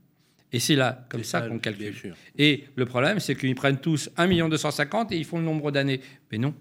et 0.52 0.60
c'est 0.60 0.76
là, 0.76 1.06
comme 1.08 1.24
ça, 1.24 1.42
qu'on 1.42 1.58
calcule. 1.58 2.14
Et 2.36 2.64
le 2.74 2.86
problème, 2.86 3.20
c'est 3.20 3.34
qu'ils 3.34 3.54
prennent 3.54 3.78
tous 3.78 4.10
1 4.16 4.26
million 4.26 4.48
250 4.48 5.12
et 5.12 5.16
ils 5.16 5.24
font 5.24 5.38
le 5.38 5.44
nombre 5.44 5.70
d'années. 5.70 6.00
Mais 6.32 6.38
non, 6.38 6.54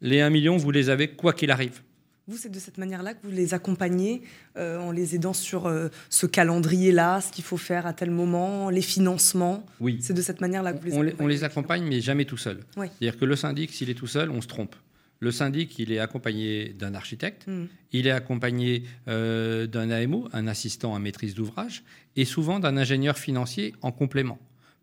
les 0.00 0.20
1 0.20 0.30
million, 0.30 0.56
vous 0.56 0.70
les 0.70 0.90
avez 0.90 1.08
quoi 1.08 1.32
qu'il 1.32 1.50
arrive. 1.50 1.82
Vous, 2.26 2.36
c'est 2.36 2.50
de 2.50 2.58
cette 2.58 2.76
manière-là 2.76 3.14
que 3.14 3.20
vous 3.22 3.32
les 3.32 3.54
accompagnez 3.54 4.20
euh, 4.58 4.78
en 4.78 4.90
les 4.90 5.14
aidant 5.14 5.32
sur 5.32 5.66
euh, 5.66 5.88
ce 6.10 6.26
calendrier-là, 6.26 7.22
ce 7.22 7.32
qu'il 7.32 7.44
faut 7.44 7.56
faire 7.56 7.86
à 7.86 7.94
tel 7.94 8.10
moment, 8.10 8.68
les 8.68 8.82
financements. 8.82 9.64
Oui. 9.80 9.98
C'est 10.02 10.12
de 10.12 10.20
cette 10.20 10.42
manière-là 10.42 10.74
que 10.74 10.78
vous 10.78 10.84
les 10.84 10.92
on 10.92 11.00
accompagnez. 11.00 11.16
on 11.20 11.26
les 11.26 11.44
accompagne, 11.44 11.84
mais 11.84 12.02
jamais 12.02 12.26
tout 12.26 12.36
seul. 12.36 12.60
C'est-à-dire 12.74 13.18
que 13.18 13.24
le 13.24 13.34
syndic, 13.34 13.72
s'il 13.72 13.88
est 13.88 13.94
tout 13.94 14.06
seul, 14.06 14.30
on 14.30 14.42
se 14.42 14.46
trompe. 14.46 14.76
Le 15.20 15.32
syndic, 15.32 15.78
il 15.78 15.90
est 15.92 15.98
accompagné 15.98 16.68
d'un 16.68 16.94
architecte, 16.94 17.46
hmm. 17.48 17.66
il 17.92 18.06
est 18.06 18.12
accompagné 18.12 18.84
euh, 19.08 19.66
d'un 19.66 19.90
AMO, 19.90 20.28
un 20.32 20.46
assistant 20.46 20.94
à 20.94 20.98
maîtrise 20.98 21.34
d'ouvrage, 21.34 21.82
et 22.14 22.24
souvent 22.24 22.60
d'un 22.60 22.76
ingénieur 22.76 23.18
financier 23.18 23.74
en 23.82 23.90
complément. 23.90 24.38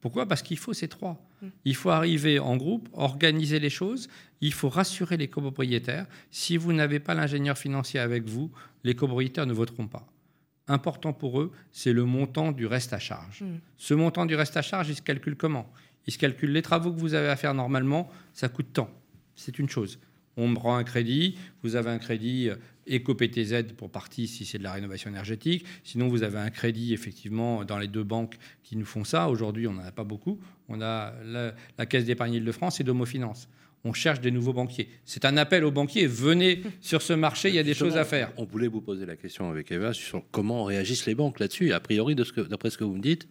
Pourquoi? 0.05 0.27
Parce 0.27 0.43
qu'il 0.43 0.59
faut 0.59 0.73
ces 0.73 0.87
trois. 0.87 1.19
Mm. 1.41 1.47
Il 1.65 1.75
faut 1.75 1.89
arriver 1.89 2.37
en 2.37 2.57
groupe, 2.57 2.89
organiser 2.93 3.59
les 3.59 3.71
choses, 3.71 4.07
il 4.39 4.53
faut 4.53 4.69
rassurer 4.69 5.17
les 5.17 5.27
copropriétaires. 5.27 6.05
Si 6.29 6.57
vous 6.57 6.73
n'avez 6.73 6.99
pas 6.99 7.15
l'ingénieur 7.15 7.57
financier 7.57 7.99
avec 7.99 8.23
vous, 8.25 8.51
les 8.83 8.93
copropriétaires 8.93 9.47
ne 9.47 9.53
voteront 9.53 9.87
pas. 9.87 10.07
Important 10.67 11.11
pour 11.11 11.41
eux, 11.41 11.51
c'est 11.71 11.91
le 11.91 12.05
montant 12.05 12.51
du 12.51 12.67
reste 12.67 12.93
à 12.93 12.99
charge. 12.99 13.41
Mm. 13.41 13.55
Ce 13.77 13.95
montant 13.95 14.27
du 14.27 14.35
reste 14.35 14.55
à 14.57 14.61
charge, 14.61 14.89
il 14.89 14.95
se 14.95 15.01
calcule 15.01 15.35
comment? 15.35 15.71
Il 16.05 16.13
se 16.13 16.19
calcule 16.19 16.51
les 16.51 16.61
travaux 16.61 16.91
que 16.91 16.99
vous 16.99 17.15
avez 17.15 17.29
à 17.29 17.35
faire 17.35 17.55
normalement, 17.55 18.07
ça 18.31 18.47
coûte 18.47 18.73
tant. 18.73 18.91
C'est 19.35 19.57
une 19.57 19.69
chose 19.69 19.97
on 20.37 20.47
me 20.47 20.57
rend 20.57 20.75
un 20.75 20.83
crédit, 20.83 21.37
vous 21.63 21.75
avez 21.75 21.89
un 21.89 21.97
crédit 21.97 22.49
éco-PTZ 22.87 23.53
euh, 23.53 23.63
pour 23.77 23.89
partie 23.89 24.27
si 24.27 24.45
c'est 24.45 24.57
de 24.57 24.63
la 24.63 24.73
rénovation 24.73 25.09
énergétique. 25.09 25.65
Sinon, 25.83 26.07
vous 26.07 26.23
avez 26.23 26.37
un 26.37 26.49
crédit 26.49 26.93
effectivement 26.93 27.63
dans 27.63 27.77
les 27.77 27.87
deux 27.87 28.03
banques 28.03 28.37
qui 28.63 28.75
nous 28.75 28.85
font 28.85 29.03
ça. 29.03 29.29
Aujourd'hui, 29.29 29.67
on 29.67 29.73
n'en 29.73 29.83
a 29.83 29.91
pas 29.91 30.03
beaucoup. 30.03 30.39
On 30.67 30.81
a 30.81 31.13
la, 31.23 31.85
Caisse 31.85 32.05
d'épargne 32.05 32.43
de 32.43 32.51
france 32.51 32.79
et 32.79 32.83
Domo 32.83 33.05
Finance. 33.05 33.47
On 33.83 33.93
cherche 33.93 34.19
des 34.19 34.31
nouveaux 34.31 34.53
banquiers. 34.53 34.89
C'est 35.05 35.25
un 35.25 35.37
appel 35.37 35.63
aux 35.63 35.71
banquiers. 35.71 36.07
Venez 36.07 36.63
sur 36.81 37.01
ce 37.03 37.13
marché, 37.13 37.49
il 37.49 37.55
y 37.55 37.59
a 37.59 37.63
des 37.63 37.75
choses 37.75 37.97
à 37.97 38.03
faire. 38.03 38.31
On 38.37 38.43
voulait 38.43 38.67
vous 38.67 38.81
poser 38.81 39.05
la 39.05 39.15
question 39.15 39.49
avec 39.49 39.71
Eva 39.71 39.93
sur 39.93 40.23
comment 40.31 40.63
réagissent 40.63 41.05
les 41.05 41.13
banques 41.13 41.39
là-dessus. 41.39 41.71
A 41.71 41.79
priori, 41.79 42.15
d'après 42.15 42.71
ce 42.71 42.77
que 42.77 42.83
vous 42.83 42.95
me 42.95 43.01
dites, 43.01 43.27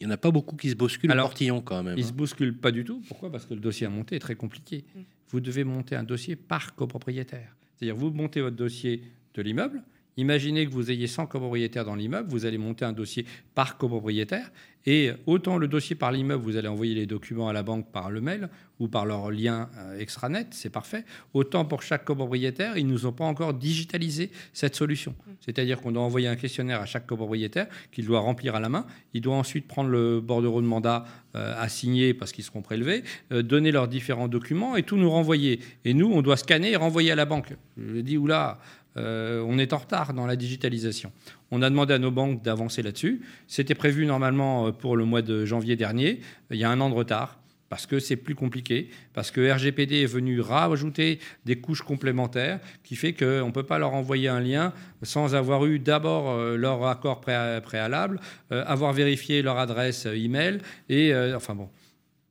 il 0.00 0.06
n'y 0.06 0.12
en 0.12 0.14
a 0.14 0.16
pas 0.16 0.30
beaucoup 0.30 0.56
qui 0.56 0.70
se 0.70 0.76
bousculent 0.76 1.10
Alors, 1.10 1.30
portillon 1.30 1.60
quand 1.60 1.82
même. 1.82 1.98
Ils 1.98 2.02
ne 2.02 2.06
se 2.06 2.12
hein. 2.12 2.16
bousculent 2.16 2.56
pas 2.56 2.70
du 2.70 2.84
tout. 2.84 3.02
Pourquoi? 3.08 3.30
Parce 3.30 3.46
que 3.46 3.54
le 3.54 3.60
dossier 3.60 3.86
à 3.86 3.90
monter 3.90 4.16
est 4.16 4.20
très 4.20 4.36
compliqué. 4.36 4.84
Vous 5.30 5.40
devez 5.40 5.64
monter 5.64 5.96
un 5.96 6.02
dossier 6.02 6.36
par 6.36 6.74
copropriétaire. 6.74 7.56
C'est-à-dire, 7.76 7.96
vous 7.96 8.10
montez 8.10 8.40
votre 8.40 8.56
dossier 8.56 9.02
de 9.34 9.42
l'immeuble. 9.42 9.82
Imaginez 10.20 10.66
que 10.66 10.70
vous 10.70 10.90
ayez 10.90 11.06
100 11.06 11.26
copropriétaires 11.28 11.86
dans 11.86 11.94
l'immeuble, 11.94 12.28
vous 12.28 12.44
allez 12.44 12.58
monter 12.58 12.84
un 12.84 12.92
dossier 12.92 13.24
par 13.54 13.78
copropriétaire. 13.78 14.50
Et 14.86 15.10
autant 15.26 15.56
le 15.56 15.66
dossier 15.66 15.96
par 15.96 16.12
l'immeuble, 16.12 16.42
vous 16.42 16.56
allez 16.56 16.68
envoyer 16.68 16.94
les 16.94 17.06
documents 17.06 17.48
à 17.48 17.54
la 17.54 17.62
banque 17.62 17.90
par 17.90 18.10
le 18.10 18.20
mail 18.20 18.48
ou 18.78 18.88
par 18.88 19.04
leur 19.04 19.30
lien 19.30 19.68
euh, 19.78 19.98
extranet, 19.98 20.46
c'est 20.52 20.70
parfait. 20.70 21.04
Autant 21.34 21.66
pour 21.66 21.82
chaque 21.82 22.06
copropriétaire, 22.06 22.78
ils 22.78 22.86
ne 22.86 22.92
nous 22.92 23.04
ont 23.04 23.12
pas 23.12 23.26
encore 23.26 23.52
digitalisé 23.52 24.30
cette 24.54 24.74
solution. 24.74 25.14
C'est-à-dire 25.40 25.82
qu'on 25.82 25.92
doit 25.92 26.02
envoyer 26.02 26.28
un 26.28 26.36
questionnaire 26.36 26.80
à 26.80 26.86
chaque 26.86 27.06
copropriétaire 27.06 27.66
qu'il 27.92 28.06
doit 28.06 28.20
remplir 28.20 28.54
à 28.54 28.60
la 28.60 28.70
main. 28.70 28.86
Il 29.12 29.20
doit 29.20 29.36
ensuite 29.36 29.68
prendre 29.68 29.90
le 29.90 30.22
bordereau 30.22 30.62
de 30.62 30.66
mandat 30.66 31.04
euh, 31.36 31.54
à 31.58 31.68
signer 31.68 32.14
parce 32.14 32.32
qu'ils 32.32 32.44
seront 32.44 32.62
prélevés, 32.62 33.04
euh, 33.32 33.42
donner 33.42 33.70
leurs 33.72 33.86
différents 33.86 34.28
documents 34.28 34.76
et 34.76 34.82
tout 34.82 34.96
nous 34.96 35.10
renvoyer. 35.10 35.60
Et 35.84 35.92
nous, 35.92 36.10
on 36.10 36.22
doit 36.22 36.38
scanner 36.38 36.72
et 36.72 36.76
renvoyer 36.76 37.10
à 37.10 37.16
la 37.16 37.26
banque. 37.26 37.54
Je 37.76 38.00
dis, 38.00 38.16
oula, 38.16 38.58
euh, 38.96 39.44
on 39.46 39.58
est 39.58 39.72
en 39.72 39.78
retard 39.78 40.12
dans 40.14 40.26
la 40.26 40.36
digitalisation. 40.36 41.12
On 41.50 41.62
a 41.62 41.70
demandé 41.70 41.94
à 41.94 41.98
nos 41.98 42.10
banques 42.10 42.42
d'avancer 42.42 42.82
là-dessus. 42.82 43.22
C'était 43.46 43.74
prévu 43.74 44.06
normalement 44.06 44.66
euh, 44.66 44.72
pour 44.72 44.96
le 44.96 45.04
mois 45.04 45.22
de 45.22 45.44
janvier 45.44 45.76
dernier. 45.76 46.20
Il 46.50 46.58
y 46.58 46.64
a 46.64 46.70
un 46.70 46.80
an 46.80 46.90
de 46.90 46.94
retard 46.94 47.38
parce 47.68 47.86
que 47.86 48.00
c'est 48.00 48.16
plus 48.16 48.34
compliqué, 48.34 48.90
parce 49.12 49.30
que 49.30 49.48
RGPD 49.48 50.02
est 50.02 50.06
venu 50.06 50.40
rajouter 50.40 51.20
des 51.44 51.60
couches 51.60 51.82
complémentaires 51.82 52.58
qui 52.82 52.96
fait 52.96 53.12
qu'on 53.12 53.46
ne 53.46 53.52
peut 53.52 53.62
pas 53.62 53.78
leur 53.78 53.94
envoyer 53.94 54.26
un 54.26 54.40
lien 54.40 54.72
sans 55.02 55.36
avoir 55.36 55.64
eu 55.66 55.78
d'abord 55.78 56.30
euh, 56.30 56.56
leur 56.56 56.84
accord 56.84 57.20
préalable, 57.20 58.18
avoir 58.50 58.92
vérifié 58.92 59.40
leur 59.42 59.58
adresse 59.58 60.06
email 60.06 60.58
et 60.88 61.14
enfin 61.36 61.54
bon, 61.54 61.68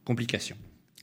complication. 0.03 0.57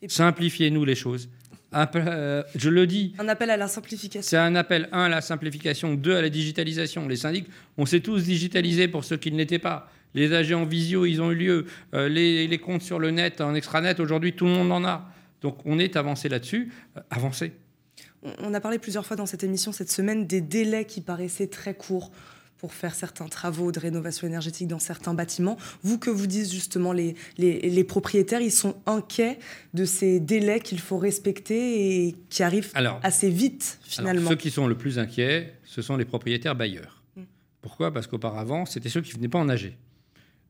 Simplifiez-nous 0.07 0.85
les 0.85 0.95
choses. 0.95 1.31
Euh, 1.75 2.43
je 2.55 2.71
le 2.71 2.87
dis. 2.87 3.15
Un 3.19 3.29
appel 3.29 3.51
à 3.51 3.57
la 3.57 3.69
simplification. 3.69 4.29
C'est 4.29 4.37
un 4.37 4.55
appel, 4.55 4.89
un, 4.93 5.05
à 5.05 5.09
la 5.09 5.21
simplification, 5.21 5.95
deux, 5.95 6.17
à 6.17 6.23
la 6.23 6.31
digitalisation. 6.31 7.07
Les 7.09 7.17
syndics, 7.17 7.47
on 7.77 7.87
s'est 7.87 8.01
tous 8.01 8.25
digitalisés 8.25 8.89
pour 8.89 9.05
ceux 9.05 9.17
qui 9.17 9.33
ne 9.33 9.37
l'étaient 9.37 9.59
pas. 9.59 9.91
Les 10.15 10.33
AG 10.33 10.53
en 10.55 10.65
visio, 10.65 11.05
ils 11.05 11.21
ont 11.21 11.31
eu 11.31 11.35
lieu. 11.35 11.67
Euh, 11.95 12.09
les, 12.09 12.59
comptes 12.59 12.83
sur 12.83 12.99
le 12.99 13.11
net, 13.11 13.41
en 13.41 13.55
extranet, 13.55 14.01
aujourd'hui, 14.01 14.33
tout 14.33 14.47
le 14.47 14.53
monde 14.53 14.73
en 14.73 14.85
a. 14.85 15.11
Donc 15.43 15.59
on 15.65 15.79
est 15.79 15.97
avancé 15.97 16.29
là-dessus. 16.29 16.73
Euh, 16.97 17.01
avancé. 17.11 17.53
On 18.39 18.55
a 18.55 18.61
parlé 18.61 18.79
plusieurs 18.79 19.05
fois 19.05 19.17
dans 19.17 19.27
cette 19.27 19.45
émission 19.45 19.73
cette 19.73 19.91
semaine 19.91 20.27
des 20.27 20.41
délais 20.41 20.85
qui 20.85 21.01
paraissaient 21.01 21.47
très 21.47 21.75
courts 21.75 22.11
pour 22.59 22.73
faire 22.73 22.95
certains 22.95 23.27
travaux 23.27 23.73
de 23.73 23.79
rénovation 23.79 24.27
énergétique 24.27 24.69
dans 24.69 24.79
certains 24.79 25.15
bâtiments. 25.15 25.57
Vous, 25.83 25.99
que 25.99 26.11
vous 26.11 26.27
disent 26.27 26.53
justement 26.53 26.93
les, 26.93 27.15
les, 27.39 27.85
propriétaires, 27.85 28.41
ils 28.41 28.53
sont 28.53 28.77
inquiets 28.87 29.39
de 29.75 29.85
ces 29.85 30.21
délais 30.21 30.61
qu'il 30.61 30.81
faut 30.81 30.99
respecter 30.99 32.07
et 32.07 32.17
qui 32.31 32.43
arrivent 32.43 32.71
assez 33.03 33.31
vite 33.31 33.79
finalement. 33.83 34.31
ceux 34.31 34.37
qui 34.37 34.51
sont 34.51 34.67
le 34.67 34.77
plus 34.77 34.99
inquiets, 34.99 35.55
ce 35.65 35.83
sont 35.83 35.97
les 35.97 36.05
propriétaires 36.05 36.55
bailleurs. 36.55 37.03
Mm. 37.17 37.23
Pourquoi? 37.61 37.93
Parce 37.93 38.07
qu'auparavant, 38.07 38.65
c'était 38.65 38.89
ceux 38.89 39.03
qui 39.03 39.11
ne 39.13 39.17
venaient 39.17 39.29
pas 39.29 39.39
en 39.39 39.49
âger. 39.49 39.77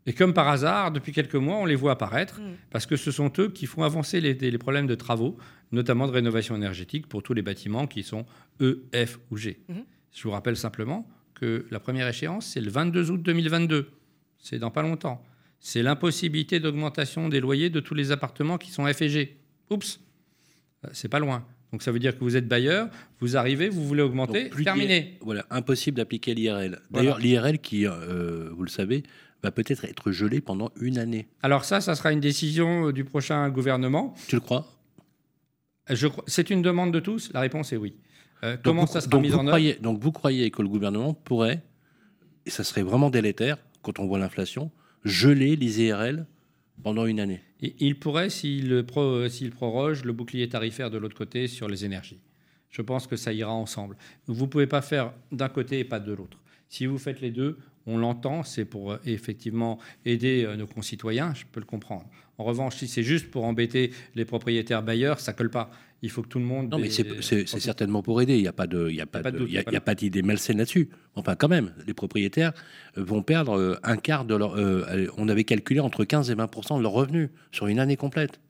Et 0.08 0.12
comme 0.12 0.32
par 0.32 0.46
hasard, 0.46 0.92
depuis 0.92 1.10
quelques 1.10 1.34
mois, 1.34 1.56
on 1.56 1.64
les 1.64 1.74
voit 1.74 1.92
apparaître, 1.92 2.40
mm. 2.40 2.54
parce 2.70 2.86
que 2.86 2.96
ce 2.96 3.10
sont 3.10 3.32
eux 3.40 3.48
qui 3.48 3.66
font 3.66 3.82
avancer 3.82 4.20
les, 4.20 4.34
les, 4.34 4.58
problèmes 4.58 4.86
de 4.86 4.94
travaux, 4.94 5.36
notamment 5.72 6.06
de 6.06 6.12
rénovation 6.12 6.54
énergétique 6.54 7.08
pour 7.08 7.24
tous 7.24 7.34
les 7.34 7.42
bâtiments 7.42 7.88
qui 7.88 8.04
sont 8.04 8.24
E, 8.60 8.84
F 8.94 9.18
ou 9.32 9.36
G. 9.36 9.58
Mm-hmm. 9.68 9.84
Je 10.12 10.22
vous 10.22 10.30
rappelle 10.30 10.56
simplement 10.56 11.08
que 11.36 11.66
la 11.70 11.78
première 11.78 12.08
échéance, 12.08 12.46
c'est 12.46 12.60
le 12.60 12.70
22 12.70 13.10
août 13.10 13.22
2022. 13.22 13.90
C'est 14.38 14.58
dans 14.58 14.70
pas 14.70 14.82
longtemps. 14.82 15.22
C'est 15.60 15.82
l'impossibilité 15.82 16.60
d'augmentation 16.60 17.28
des 17.28 17.40
loyers 17.40 17.70
de 17.70 17.80
tous 17.80 17.94
les 17.94 18.10
appartements 18.12 18.58
qui 18.58 18.70
sont 18.70 18.86
F 18.92 19.02
et 19.02 19.08
G. 19.08 19.36
Oups, 19.70 20.00
euh, 20.84 20.88
c'est 20.92 21.08
pas 21.08 21.18
loin. 21.18 21.44
Donc 21.72 21.82
ça 21.82 21.90
veut 21.92 21.98
dire 21.98 22.16
que 22.16 22.22
vous 22.22 22.36
êtes 22.36 22.46
bailleur, 22.48 22.88
vous 23.20 23.36
arrivez, 23.36 23.68
vous 23.68 23.84
voulez 23.84 24.02
augmenter, 24.02 24.44
Donc, 24.44 24.52
plus 24.52 24.64
terminé. 24.64 25.18
Voilà, 25.20 25.44
impossible 25.50 25.96
d'appliquer 25.96 26.34
l'IRL. 26.34 26.80
D'ailleurs, 26.90 27.18
l'IRL 27.18 27.58
qui, 27.58 27.86
euh, 27.86 28.50
vous 28.52 28.62
le 28.62 28.68
savez, 28.70 29.02
va 29.42 29.50
peut-être 29.50 29.84
être 29.84 30.12
gelé 30.12 30.40
pendant 30.40 30.70
une 30.80 30.96
année. 30.98 31.26
Alors 31.42 31.64
ça, 31.64 31.80
ça 31.80 31.94
sera 31.94 32.12
une 32.12 32.20
décision 32.20 32.88
euh, 32.88 32.92
du 32.92 33.04
prochain 33.04 33.48
gouvernement. 33.50 34.14
Tu 34.28 34.36
le 34.36 34.40
crois- 34.40 34.72
C'est 36.26 36.50
une 36.50 36.62
demande 36.62 36.92
de 36.92 37.00
tous? 37.00 37.30
La 37.32 37.40
réponse 37.40 37.72
est 37.72 37.76
oui. 37.76 37.94
Euh, 38.44 38.54
Donc 38.56 38.62
comment 38.64 38.84
vous- 38.84 38.92
ça 38.92 39.00
sera 39.00 39.10
donc 39.10 39.22
mis 39.22 39.32
en 39.32 39.38
œuvre 39.40 39.48
croyez, 39.48 39.74
Donc 39.74 40.00
vous 40.00 40.12
croyez 40.12 40.50
que 40.50 40.62
le 40.62 40.68
gouvernement 40.68 41.14
pourrait, 41.14 41.62
et 42.44 42.50
ça 42.50 42.64
serait 42.64 42.82
vraiment 42.82 43.10
délétère 43.10 43.58
quand 43.82 43.98
on 43.98 44.06
voit 44.06 44.18
l'inflation, 44.18 44.70
geler 45.04 45.56
les 45.56 45.82
IRL 45.82 46.26
pendant 46.82 47.06
une 47.06 47.20
année? 47.20 47.40
Et 47.62 47.74
Il 47.78 47.98
pourrait, 47.98 48.28
s'il 48.28 48.84
pro- 48.84 49.22
proroge 49.52 50.04
le 50.04 50.12
bouclier 50.12 50.48
tarifaire 50.48 50.90
de 50.90 50.98
l'autre 50.98 51.16
côté 51.16 51.46
sur 51.48 51.68
les 51.68 51.84
énergies. 51.84 52.20
Je 52.70 52.82
pense 52.82 53.06
que 53.06 53.16
ça 53.16 53.32
ira 53.32 53.52
ensemble. 53.52 53.96
Vous 54.26 54.44
ne 54.44 54.50
pouvez 54.50 54.66
pas 54.66 54.82
faire 54.82 55.12
d'un 55.32 55.48
côté 55.48 55.78
et 55.78 55.84
pas 55.84 56.00
de 56.00 56.12
l'autre. 56.12 56.38
Si 56.68 56.84
vous 56.84 56.98
faites 56.98 57.20
les 57.22 57.30
deux, 57.30 57.56
on 57.86 57.96
l'entend, 57.96 58.42
c'est 58.42 58.64
pour 58.66 58.92
euh, 58.92 58.98
effectivement 59.06 59.78
aider 60.04 60.44
euh, 60.44 60.56
nos 60.56 60.66
concitoyens, 60.66 61.32
je 61.34 61.44
peux 61.50 61.60
le 61.60 61.66
comprendre. 61.66 62.04
En 62.36 62.44
revanche, 62.44 62.76
si 62.76 62.88
c'est 62.88 63.04
juste 63.04 63.30
pour 63.30 63.44
embêter 63.44 63.92
les 64.16 64.24
propriétaires 64.26 64.82
bailleurs, 64.82 65.20
ça 65.20 65.32
colle 65.32 65.48
pas. 65.50 65.70
Il 66.02 66.10
faut 66.10 66.22
que 66.22 66.28
tout 66.28 66.38
le 66.38 66.44
monde. 66.44 66.70
Non, 66.70 66.78
mais 66.78 66.88
ait- 66.88 67.22
c'est 67.22 67.46
certainement 67.46 68.02
pour 68.02 68.20
aider. 68.20 68.36
Il 68.36 68.42
n'y 68.42 68.48
a 68.48 68.52
pas 68.52 68.66
de, 68.66 68.88
il 68.90 68.94
y 68.96 69.00
a 69.00 69.06
pas 69.06 69.20
pas 69.22 69.30
de- 69.30 69.38
de 69.38 69.94
d'idée 69.94 70.22
malsaine 70.22 70.58
là-dessus. 70.58 70.90
Enfin, 71.14 71.34
quand 71.36 71.48
même, 71.48 71.72
les 71.86 71.94
propriétaires 71.94 72.52
euh, 72.98 73.02
vont 73.04 73.22
perdre 73.22 73.56
euh, 73.58 73.76
un 73.82 73.96
quart 73.96 74.24
de 74.26 74.34
leur. 74.34 74.56
euh, 74.58 75.06
on 75.16 75.28
avait 75.28 75.44
calculé 75.44 75.80
entre 75.80 76.04
15 76.04 76.30
et 76.30 76.34
20 76.34 76.76
de 76.76 76.82
leurs 76.82 76.92
revenus 76.92 77.30
sur 77.50 77.66
une 77.66 77.78
année 77.78 77.96
complète. 77.96 78.40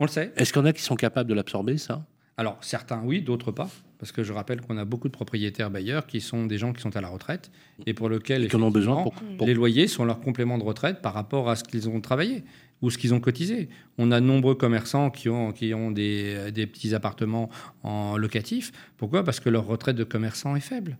On 0.00 0.04
le 0.04 0.10
sait. 0.10 0.32
Est-ce 0.36 0.52
qu'il 0.52 0.60
y 0.60 0.64
en 0.64 0.66
a 0.68 0.72
qui 0.72 0.82
sont 0.82 0.94
capables 0.96 1.28
de 1.28 1.34
l'absorber, 1.34 1.76
ça? 1.78 2.04
Alors, 2.36 2.58
certains 2.60 3.02
oui, 3.04 3.20
d'autres 3.22 3.50
pas. 3.50 3.68
Parce 3.98 4.12
que 4.12 4.22
je 4.22 4.32
rappelle 4.32 4.60
qu'on 4.60 4.76
a 4.78 4.84
beaucoup 4.84 5.08
de 5.08 5.12
propriétaires 5.12 5.72
bailleurs 5.72 6.06
qui 6.06 6.20
sont 6.20 6.46
des 6.46 6.56
gens 6.56 6.72
qui 6.72 6.80
sont 6.80 6.96
à 6.96 7.00
la 7.00 7.08
retraite 7.08 7.50
et 7.84 7.94
pour 7.94 8.08
lesquels 8.08 8.44
Et 8.44 8.54
en 8.54 8.62
ont 8.62 8.70
besoin 8.70 9.00
effectivement, 9.00 9.26
pour, 9.30 9.36
pour- 9.38 9.46
les 9.48 9.54
loyers 9.54 9.88
sont 9.88 10.04
leur 10.04 10.20
complément 10.20 10.56
de 10.56 10.62
retraite 10.62 11.02
par 11.02 11.14
rapport 11.14 11.50
à 11.50 11.56
ce 11.56 11.64
qu'ils 11.64 11.88
ont 11.88 12.00
travaillé 12.00 12.44
ou 12.82 12.90
ce 12.90 12.98
qu'ils 12.98 13.14
ont 13.14 13.20
cotisé. 13.20 13.68
On 13.98 14.12
a 14.12 14.20
de 14.20 14.26
nombreux 14.26 14.54
commerçants 14.54 15.10
qui 15.10 15.28
ont, 15.28 15.52
qui 15.52 15.74
ont 15.74 15.90
des, 15.90 16.52
des 16.52 16.66
petits 16.66 16.94
appartements 16.94 17.50
en 17.82 18.16
locatif. 18.16 18.72
Pourquoi? 18.96 19.24
Parce 19.24 19.40
que 19.40 19.48
leur 19.48 19.66
retraite 19.66 19.96
de 19.96 20.04
commerçant 20.04 20.54
est 20.56 20.60
faible. 20.60 20.96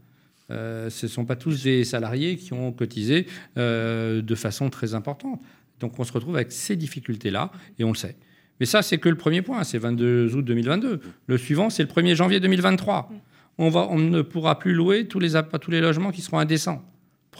Euh, 0.51 0.88
ce 0.88 1.07
ne 1.07 1.11
sont 1.11 1.25
pas 1.25 1.37
tous 1.37 1.64
des 1.64 1.85
salariés 1.85 2.37
qui 2.37 2.53
ont 2.53 2.73
cotisé 2.73 3.27
euh, 3.59 4.23
de 4.23 4.35
façon 4.35 4.71
très 4.71 4.95
importante. 4.95 5.41
Donc 5.81 5.99
on 5.99 6.05
se 6.05 6.12
retrouve 6.12 6.37
avec 6.37 6.53
ces 6.53 6.77
difficultés-là 6.77 7.53
et 7.79 7.85
on 7.85 7.93
le 7.93 7.97
sait. 7.97 8.17
Mais 8.61 8.67
ça, 8.67 8.83
c'est 8.83 8.99
que 8.99 9.09
le 9.09 9.14
premier 9.14 9.43
point, 9.43 9.62
c'est 9.62 9.79
22 9.79 10.35
août 10.35 10.45
2022. 10.45 11.01
Le 11.27 11.38
suivant, 11.38 11.71
c'est 11.71 11.83
le 11.85 11.88
1er 11.88 12.14
janvier 12.17 12.41
2023. 12.41 13.11
On, 13.59 13.69
va, 13.69 13.87
on 13.91 13.99
ne 13.99 14.23
pourra 14.23 14.59
plus 14.59 14.73
louer 14.73 15.07
tous 15.07 15.21
les, 15.21 15.33
tous 15.61 15.71
les 15.71 15.81
logements 15.81 16.11
qui 16.11 16.23
seront 16.23 16.38
indécents. 16.38 16.83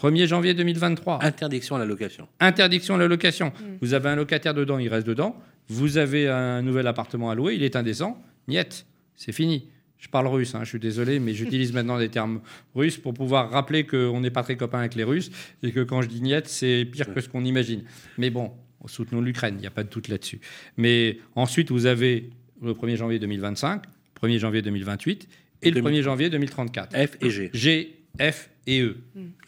1er 0.01 0.27
janvier 0.27 0.55
2023. 0.55 1.25
interdiction 1.25 1.77
à 1.77 1.79
la 1.81 1.85
location. 1.85 2.29
Interdiction 2.39 2.97
de 2.97 3.03
la 3.03 3.09
location. 3.09 3.53
Vous 3.81 3.95
avez 3.95 4.09
un 4.11 4.17
locataire 4.17 4.55
dedans, 4.55 4.79
il 4.79 4.89
reste 4.89 5.07
dedans. 5.07 5.37
Vous 5.69 5.99
avez 5.99 6.29
un 6.29 6.63
nouvel 6.63 6.87
appartement 6.87 7.31
à 7.31 7.35
louer, 7.35 7.57
il 7.57 7.65
est 7.65 7.75
indécent. 7.75 8.23
Niet, 8.47 8.87
c'est 9.17 9.33
fini. 9.33 9.69
Je 9.99 10.09
parle 10.09 10.29
russe, 10.29 10.55
hein, 10.55 10.61
je 10.63 10.69
suis 10.69 10.79
désolé, 10.79 11.19
mais 11.19 11.35
j'utilise 11.35 11.73
maintenant 11.75 11.99
des 11.99 12.09
termes 12.09 12.41
russes 12.77 12.97
pour 12.97 13.13
pouvoir 13.13 13.51
rappeler 13.51 13.85
qu'on 13.85 14.21
n'est 14.21 14.31
pas 14.31 14.45
très 14.45 14.57
copains 14.57 14.79
avec 14.79 14.95
les 14.95 15.03
Russes 15.03 15.31
et 15.65 15.73
que 15.73 15.81
quand 15.81 16.03
je 16.03 16.09
dis 16.09 16.23
niet, 16.23 16.47
c'est 16.47 16.85
pire 16.85 17.13
que 17.13 17.21
ce 17.21 17.29
qu'on 17.29 17.45
imagine. 17.45 17.83
Mais 18.17 18.31
bon, 18.31 18.53
soutenons 18.87 19.21
l'Ukraine, 19.21 19.57
il 19.59 19.61
n'y 19.61 19.67
a 19.67 19.73
pas 19.73 19.83
de 19.83 19.91
doute 19.91 20.07
là-dessus. 20.07 20.41
Mais 20.77 21.19
ensuite, 21.35 21.73
vous 21.73 21.87
avez 21.87 22.31
le 22.63 22.73
1er 22.73 22.95
janvier 22.95 23.19
2025, 23.19 23.83
1er 24.23 24.39
janvier 24.39 24.63
2028 24.63 25.29
et 25.63 25.71
le 25.73 25.81
1er 25.83 26.03
janvier 26.03 26.31
2034. 26.31 26.97
F 26.97 27.17
et 27.21 27.31
G. 27.31 27.51
G, 27.53 27.98
F 28.21 28.51
et 28.67 28.81
E. 28.83 28.97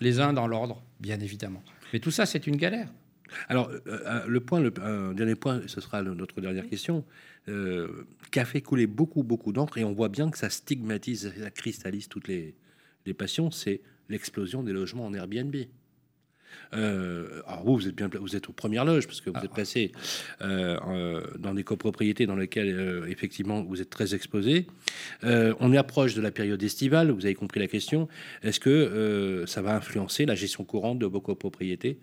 Les 0.01 0.21
uns 0.21 0.33
dans 0.33 0.47
l'ordre, 0.47 0.83
bien 1.01 1.19
évidemment. 1.21 1.63
Mais 1.93 1.99
tout 2.01 2.11
ça, 2.11 2.27
c'est 2.27 2.47
une 2.47 2.57
galère. 2.57 2.89
Alors, 3.49 3.69
euh, 3.71 3.81
euh, 3.87 4.27
le 4.27 4.41
point, 4.41 4.61
le 4.61 4.73
un 4.83 5.13
dernier 5.15 5.37
point, 5.37 5.63
ce 5.67 5.81
sera 5.81 6.03
le- 6.03 6.15
notre 6.15 6.41
dernière 6.41 6.69
question, 6.69 7.05
euh, 7.49 8.07
qui 8.33 8.41
a 8.41 8.45
fait 8.45 8.61
couler 8.61 8.87
beaucoup, 8.87 9.23
beaucoup 9.23 9.53
d'encre, 9.53 9.79
et 9.79 9.85
on 9.85 9.93
voit 9.93 10.09
bien 10.09 10.31
que 10.31 10.39
ça 10.39 10.51
stigmatise, 10.51 11.33
ça 11.39 11.51
cristallise 11.51 12.09
toutes 12.09 12.27
les, 12.29 12.55
les 13.07 13.15
passions, 13.15 13.51
c'est 13.53 13.81
l'explosion 14.09 14.63
des 14.65 14.73
logements 14.73 15.07
en 15.07 15.15
Airbnb. 15.15 15.55
Euh, 16.75 17.43
alors 17.47 17.65
vous, 17.65 17.77
vous 17.77 17.89
êtes 17.89 17.95
bien, 17.95 18.09
vous 18.21 18.37
êtes 18.37 18.49
aux 18.49 18.53
premières 18.53 18.85
loges 18.85 19.07
parce 19.07 19.21
que 19.21 19.31
vous 19.31 19.45
êtes 19.45 19.53
placé 19.53 19.93
euh, 20.43 20.79
euh, 20.89 21.23
dans 21.39 21.55
des 21.55 21.65
copropriétés 21.65 22.27
dans 22.27 22.37
lesquelles 22.37 22.75
euh, 22.75 23.07
effectivement 23.09 23.63
vous 23.63 23.81
êtes 23.81 23.91
très 23.91 24.15
exposé. 24.15 24.67
On 25.23 25.73
est 25.73 25.77
approche 25.77 26.15
de 26.15 26.23
la 26.23 26.31
période 26.31 26.63
estivale. 26.63 27.11
Vous 27.11 27.25
avez 27.25 27.35
compris 27.35 27.61
la 27.61 27.67
question. 27.67 28.09
Est-ce 28.43 28.61
que 28.61 29.45
ça 29.47 29.63
va 29.63 29.77
influencer 29.77 30.27
la 30.27 30.35
gestion 30.35 30.65
courante 30.65 30.99
de 30.99 31.07
vos 31.07 31.21
copropriétés? 31.21 31.99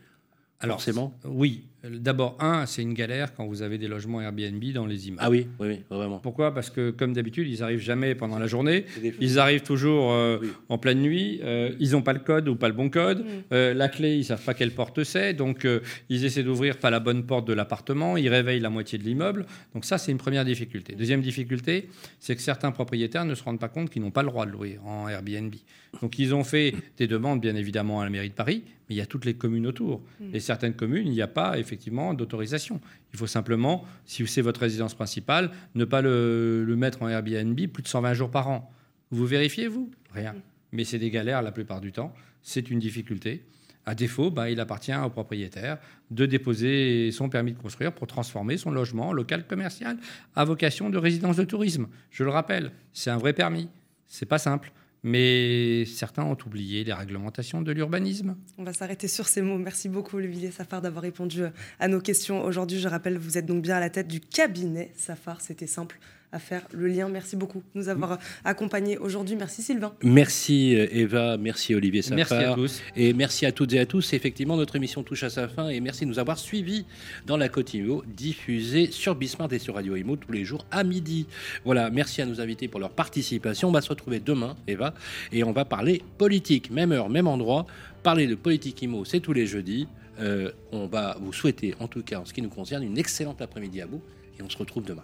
Alors, 0.60 0.78
Forcément. 0.78 1.14
Oui. 1.26 1.64
D'abord, 1.88 2.36
un, 2.42 2.66
c'est 2.66 2.82
une 2.82 2.96
galère 2.96 3.34
quand 3.36 3.46
vous 3.46 3.62
avez 3.62 3.78
des 3.78 3.88
logements 3.88 4.20
Airbnb 4.20 4.62
dans 4.74 4.88
les 4.88 5.08
immeubles. 5.08 5.22
Ah 5.24 5.30
oui, 5.30 5.48
oui, 5.60 5.68
oui, 5.70 5.80
vraiment. 5.90 6.18
Pourquoi? 6.18 6.52
Parce 6.54 6.70
que, 6.72 6.90
comme 6.90 7.14
d'habitude, 7.14 7.48
ils 7.48 7.62
arrivent 7.64 7.80
jamais 7.80 8.16
pendant 8.16 8.40
la 8.40 8.48
journée. 8.48 8.86
Ils 9.22 9.38
arrivent 9.40 9.62
toujours 9.62 10.12
euh, 10.12 10.40
Oui. 10.42 10.50
en 10.68 10.80
pleine 10.80 11.00
nuit. 11.00 11.40
euh, 11.44 11.72
ils 11.80 11.92
n'ont 11.92 12.02
pas 12.02 12.12
le 12.14 12.20
code 12.20 12.50
ou 12.50 12.56
pas 12.56 12.68
le 12.68 12.74
bon 12.74 12.90
code. 12.90 13.24
Euh, 13.54 13.74
la 13.76 13.88
clé, 13.88 14.18
ils 14.18 14.26
savent 14.26 14.44
pas 14.44 14.56
quelle 14.56 14.72
porte 14.72 15.04
c'est. 15.04 15.34
Donc, 15.36 15.64
euh, 15.64 15.80
ils 16.10 16.26
essaient 16.26 16.44
d'ouvrir 16.44 16.78
pas 16.78 16.90
la 16.90 17.00
bonne 17.00 17.24
porte 17.26 17.48
de 17.48 17.54
l'appartement. 17.54 18.18
Ils 18.18 18.28
réveillent 18.28 18.60
la 18.60 18.72
moitié 18.72 18.98
de 18.98 19.04
l'immeuble. 19.04 19.46
Donc, 19.76 19.86
ça, 19.86 20.00
c'est 20.00 20.12
une 20.12 20.18
première 20.18 20.44
difficulté. 20.44 20.96
Deuxième 20.96 21.22
difficulté, 21.22 21.88
c'est 22.20 22.36
que 22.36 22.42
certains 22.42 22.72
propriétaires 22.72 23.24
ne 23.26 23.36
se 23.36 23.44
rendent 23.44 23.60
pas 23.60 23.70
compte 23.70 23.92
qu'ils 23.92 24.02
n'ont 24.02 24.12
pas 24.12 24.24
le 24.24 24.30
droit 24.30 24.48
de 24.48 24.52
louer 24.52 24.80
en 24.84 25.08
Airbnb. 25.08 25.54
Donc, 26.02 26.20
ils 26.20 26.34
ont 26.36 26.44
fait 26.44 26.76
des 26.98 27.08
demandes, 27.08 27.42
bien 27.42 27.56
évidemment, 27.56 28.02
à 28.02 28.04
la 28.04 28.10
mairie 28.10 28.30
de 28.30 28.36
Paris, 28.36 28.64
mais 28.66 28.96
il 28.96 28.98
y 28.98 29.02
a 29.02 29.06
toutes 29.06 29.26
les 29.26 29.34
communes 29.34 29.68
autour. 29.68 30.02
Et 30.34 30.40
certaines 30.40 30.74
communes, 30.74 31.08
il 31.08 31.14
n'y 31.14 31.22
a 31.22 31.28
pas 31.28 31.58
effectivement 31.58 32.14
d'autorisation. 32.14 32.80
Il 33.14 33.20
faut 33.20 33.28
simplement, 33.28 33.86
si 34.06 34.26
c'est 34.28 34.42
votre 34.42 34.62
résidence 34.62 34.94
principale, 34.94 35.52
ne 35.76 35.86
pas 35.86 36.02
le, 36.02 36.64
le 36.66 36.76
mettre 36.76 37.02
en 37.02 37.10
Airbnb 37.10 37.60
plus 37.68 37.84
de 37.84 37.88
120 37.88 38.14
jours 38.14 38.32
par 38.32 38.48
an. 38.48 38.72
Vous 39.12 39.26
vérifiez, 39.26 39.68
vous? 39.68 39.90
Rien. 40.14 40.36
Mais 40.72 40.84
c'est 40.84 41.00
des 41.00 41.10
galères 41.10 41.42
la 41.42 41.52
plupart 41.52 41.82
du 41.82 41.92
temps. 41.92 42.14
C'est 42.42 42.70
une 42.70 42.80
difficulté. 42.80 43.44
À 43.86 43.96
défaut, 43.96 44.30
bah, 44.32 44.50
il 44.50 44.60
appartient 44.60 44.94
au 44.94 45.10
propriétaire 45.10 45.78
de 46.12 46.26
déposer 46.26 47.10
son 47.12 47.30
permis 47.30 47.54
de 47.54 47.58
construire 47.58 47.94
pour 47.94 48.06
transformer 48.06 48.58
son 48.58 48.70
logement 48.70 49.08
en 49.08 49.14
local 49.14 49.48
commercial 49.48 49.98
à 50.36 50.44
vocation 50.44 50.90
de 50.90 50.98
résidence 50.98 51.38
de 51.38 51.46
tourisme. 51.46 51.88
Je 52.12 52.26
le 52.26 52.30
rappelle, 52.30 52.72
c'est 52.92 53.10
un 53.10 53.18
vrai 53.18 53.32
permis. 53.32 53.70
C'est 54.06 54.26
pas 54.26 54.40
simple. 54.40 54.74
Mais 55.08 55.86
certains 55.86 56.24
ont 56.24 56.38
oublié 56.46 56.84
les 56.84 56.92
réglementations 56.92 57.62
de 57.62 57.72
l'urbanisme. 57.72 58.36
On 58.58 58.66
va 58.66 58.74
s'arrêter 58.74 59.08
sur 59.08 59.30
ces 59.30 59.42
mots. 59.42 59.58
Merci 59.58 59.88
beaucoup, 59.88 60.18
Olivier 60.18 60.52
Safar, 60.52 60.82
d'avoir 60.82 61.02
répondu 61.02 61.44
à 61.80 61.88
nos 61.88 62.02
questions 62.02 62.44
aujourd'hui. 62.44 62.80
Je 62.80 62.90
rappelle, 62.90 63.18
vous 63.18 63.38
êtes 63.38 63.46
donc 63.46 63.62
bien 63.62 63.78
à 63.78 63.80
la 63.80 63.90
tête 63.90 64.10
du 64.10 64.20
cabinet 64.20 64.92
Safar. 64.98 65.40
C'était 65.40 65.66
simple 65.66 65.98
à 66.32 66.40
faire 66.40 66.64
le 66.74 66.88
lien. 66.88 67.08
Merci 67.10 67.36
beaucoup 67.36 67.60
de 67.60 67.80
nous 67.80 67.90
avoir 67.90 68.20
accompagnés 68.44 68.98
aujourd'hui. 68.98 69.36
Merci, 69.36 69.62
Sylvain. 69.62 69.94
Merci 70.04 70.76
euh, 70.76 70.88
Eva, 70.92 71.38
merci 71.38 71.74
Olivier 71.74 72.02
Safar. 72.02 72.18
Merci 72.18 72.34
à 72.34 72.54
tous. 72.54 72.82
Et 72.96 73.14
merci 73.14 73.46
à 73.46 73.52
toutes 73.52 73.74
et 73.74 73.80
à 73.80 73.86
tous. 73.86 74.14
Effectivement, 74.14 74.58
notre 74.58 74.76
émission 74.76 75.04
touche 75.04 75.24
à 75.24 75.30
sa 75.30 75.48
fin 75.48 75.70
et 75.70 75.80
merci 75.80 76.06
de 76.06 76.10
nous 76.10 76.20
avoir 76.20 76.38
suivis 76.38 76.86
dans 77.26 77.38
la 77.38 77.50
Côte 77.50 77.74
Imo, 77.74 78.04
diffusée 78.06 78.92
sur 78.92 79.16
Bismart 79.16 79.52
et 79.54 79.60
sur 79.60 79.76
Radio 79.76 79.96
Imo 79.96 80.16
tous 80.16 80.32
les 80.32 80.44
jours 80.44 80.66
à 80.72 80.84
midi. 80.84 81.28
Voilà, 81.64 81.90
merci 81.90 82.22
à 82.22 82.26
nos 82.26 82.42
invités 82.42 82.68
pour 82.68 82.80
leur 82.80 82.92
participation. 82.92 83.70
On 83.70 83.72
va 83.72 83.82
se 83.82 83.90
retrouver 83.90 84.20
demain, 84.20 84.56
Eva, 84.68 84.94
et 85.32 85.44
on 85.44 85.52
va 85.52 85.66
parler 85.66 86.02
politique, 86.18 86.72
même 86.72 86.92
heure, 86.92 87.10
même 87.10 87.28
endroit. 87.28 87.66
Parler 88.04 88.28
de 88.28 88.36
politique 88.36 88.82
Imo, 88.82 89.06
c'est 89.06 89.20
tous 89.20 89.34
les 89.34 89.48
jeudis. 89.48 89.88
Euh, 90.20 90.52
on 90.72 90.88
va 90.88 91.18
vous 91.22 91.32
souhaiter, 91.32 91.76
en 91.80 91.88
tout 91.88 92.04
cas 92.04 92.20
en 92.20 92.26
ce 92.26 92.34
qui 92.34 92.42
nous 92.42 92.50
concerne, 92.50 92.84
une 92.84 92.98
excellente 92.98 93.42
après-midi 93.42 93.82
à 93.82 93.86
vous 93.86 94.02
et 94.40 94.44
on 94.44 94.50
se 94.50 94.58
retrouve 94.58 94.84
demain. 94.84 95.04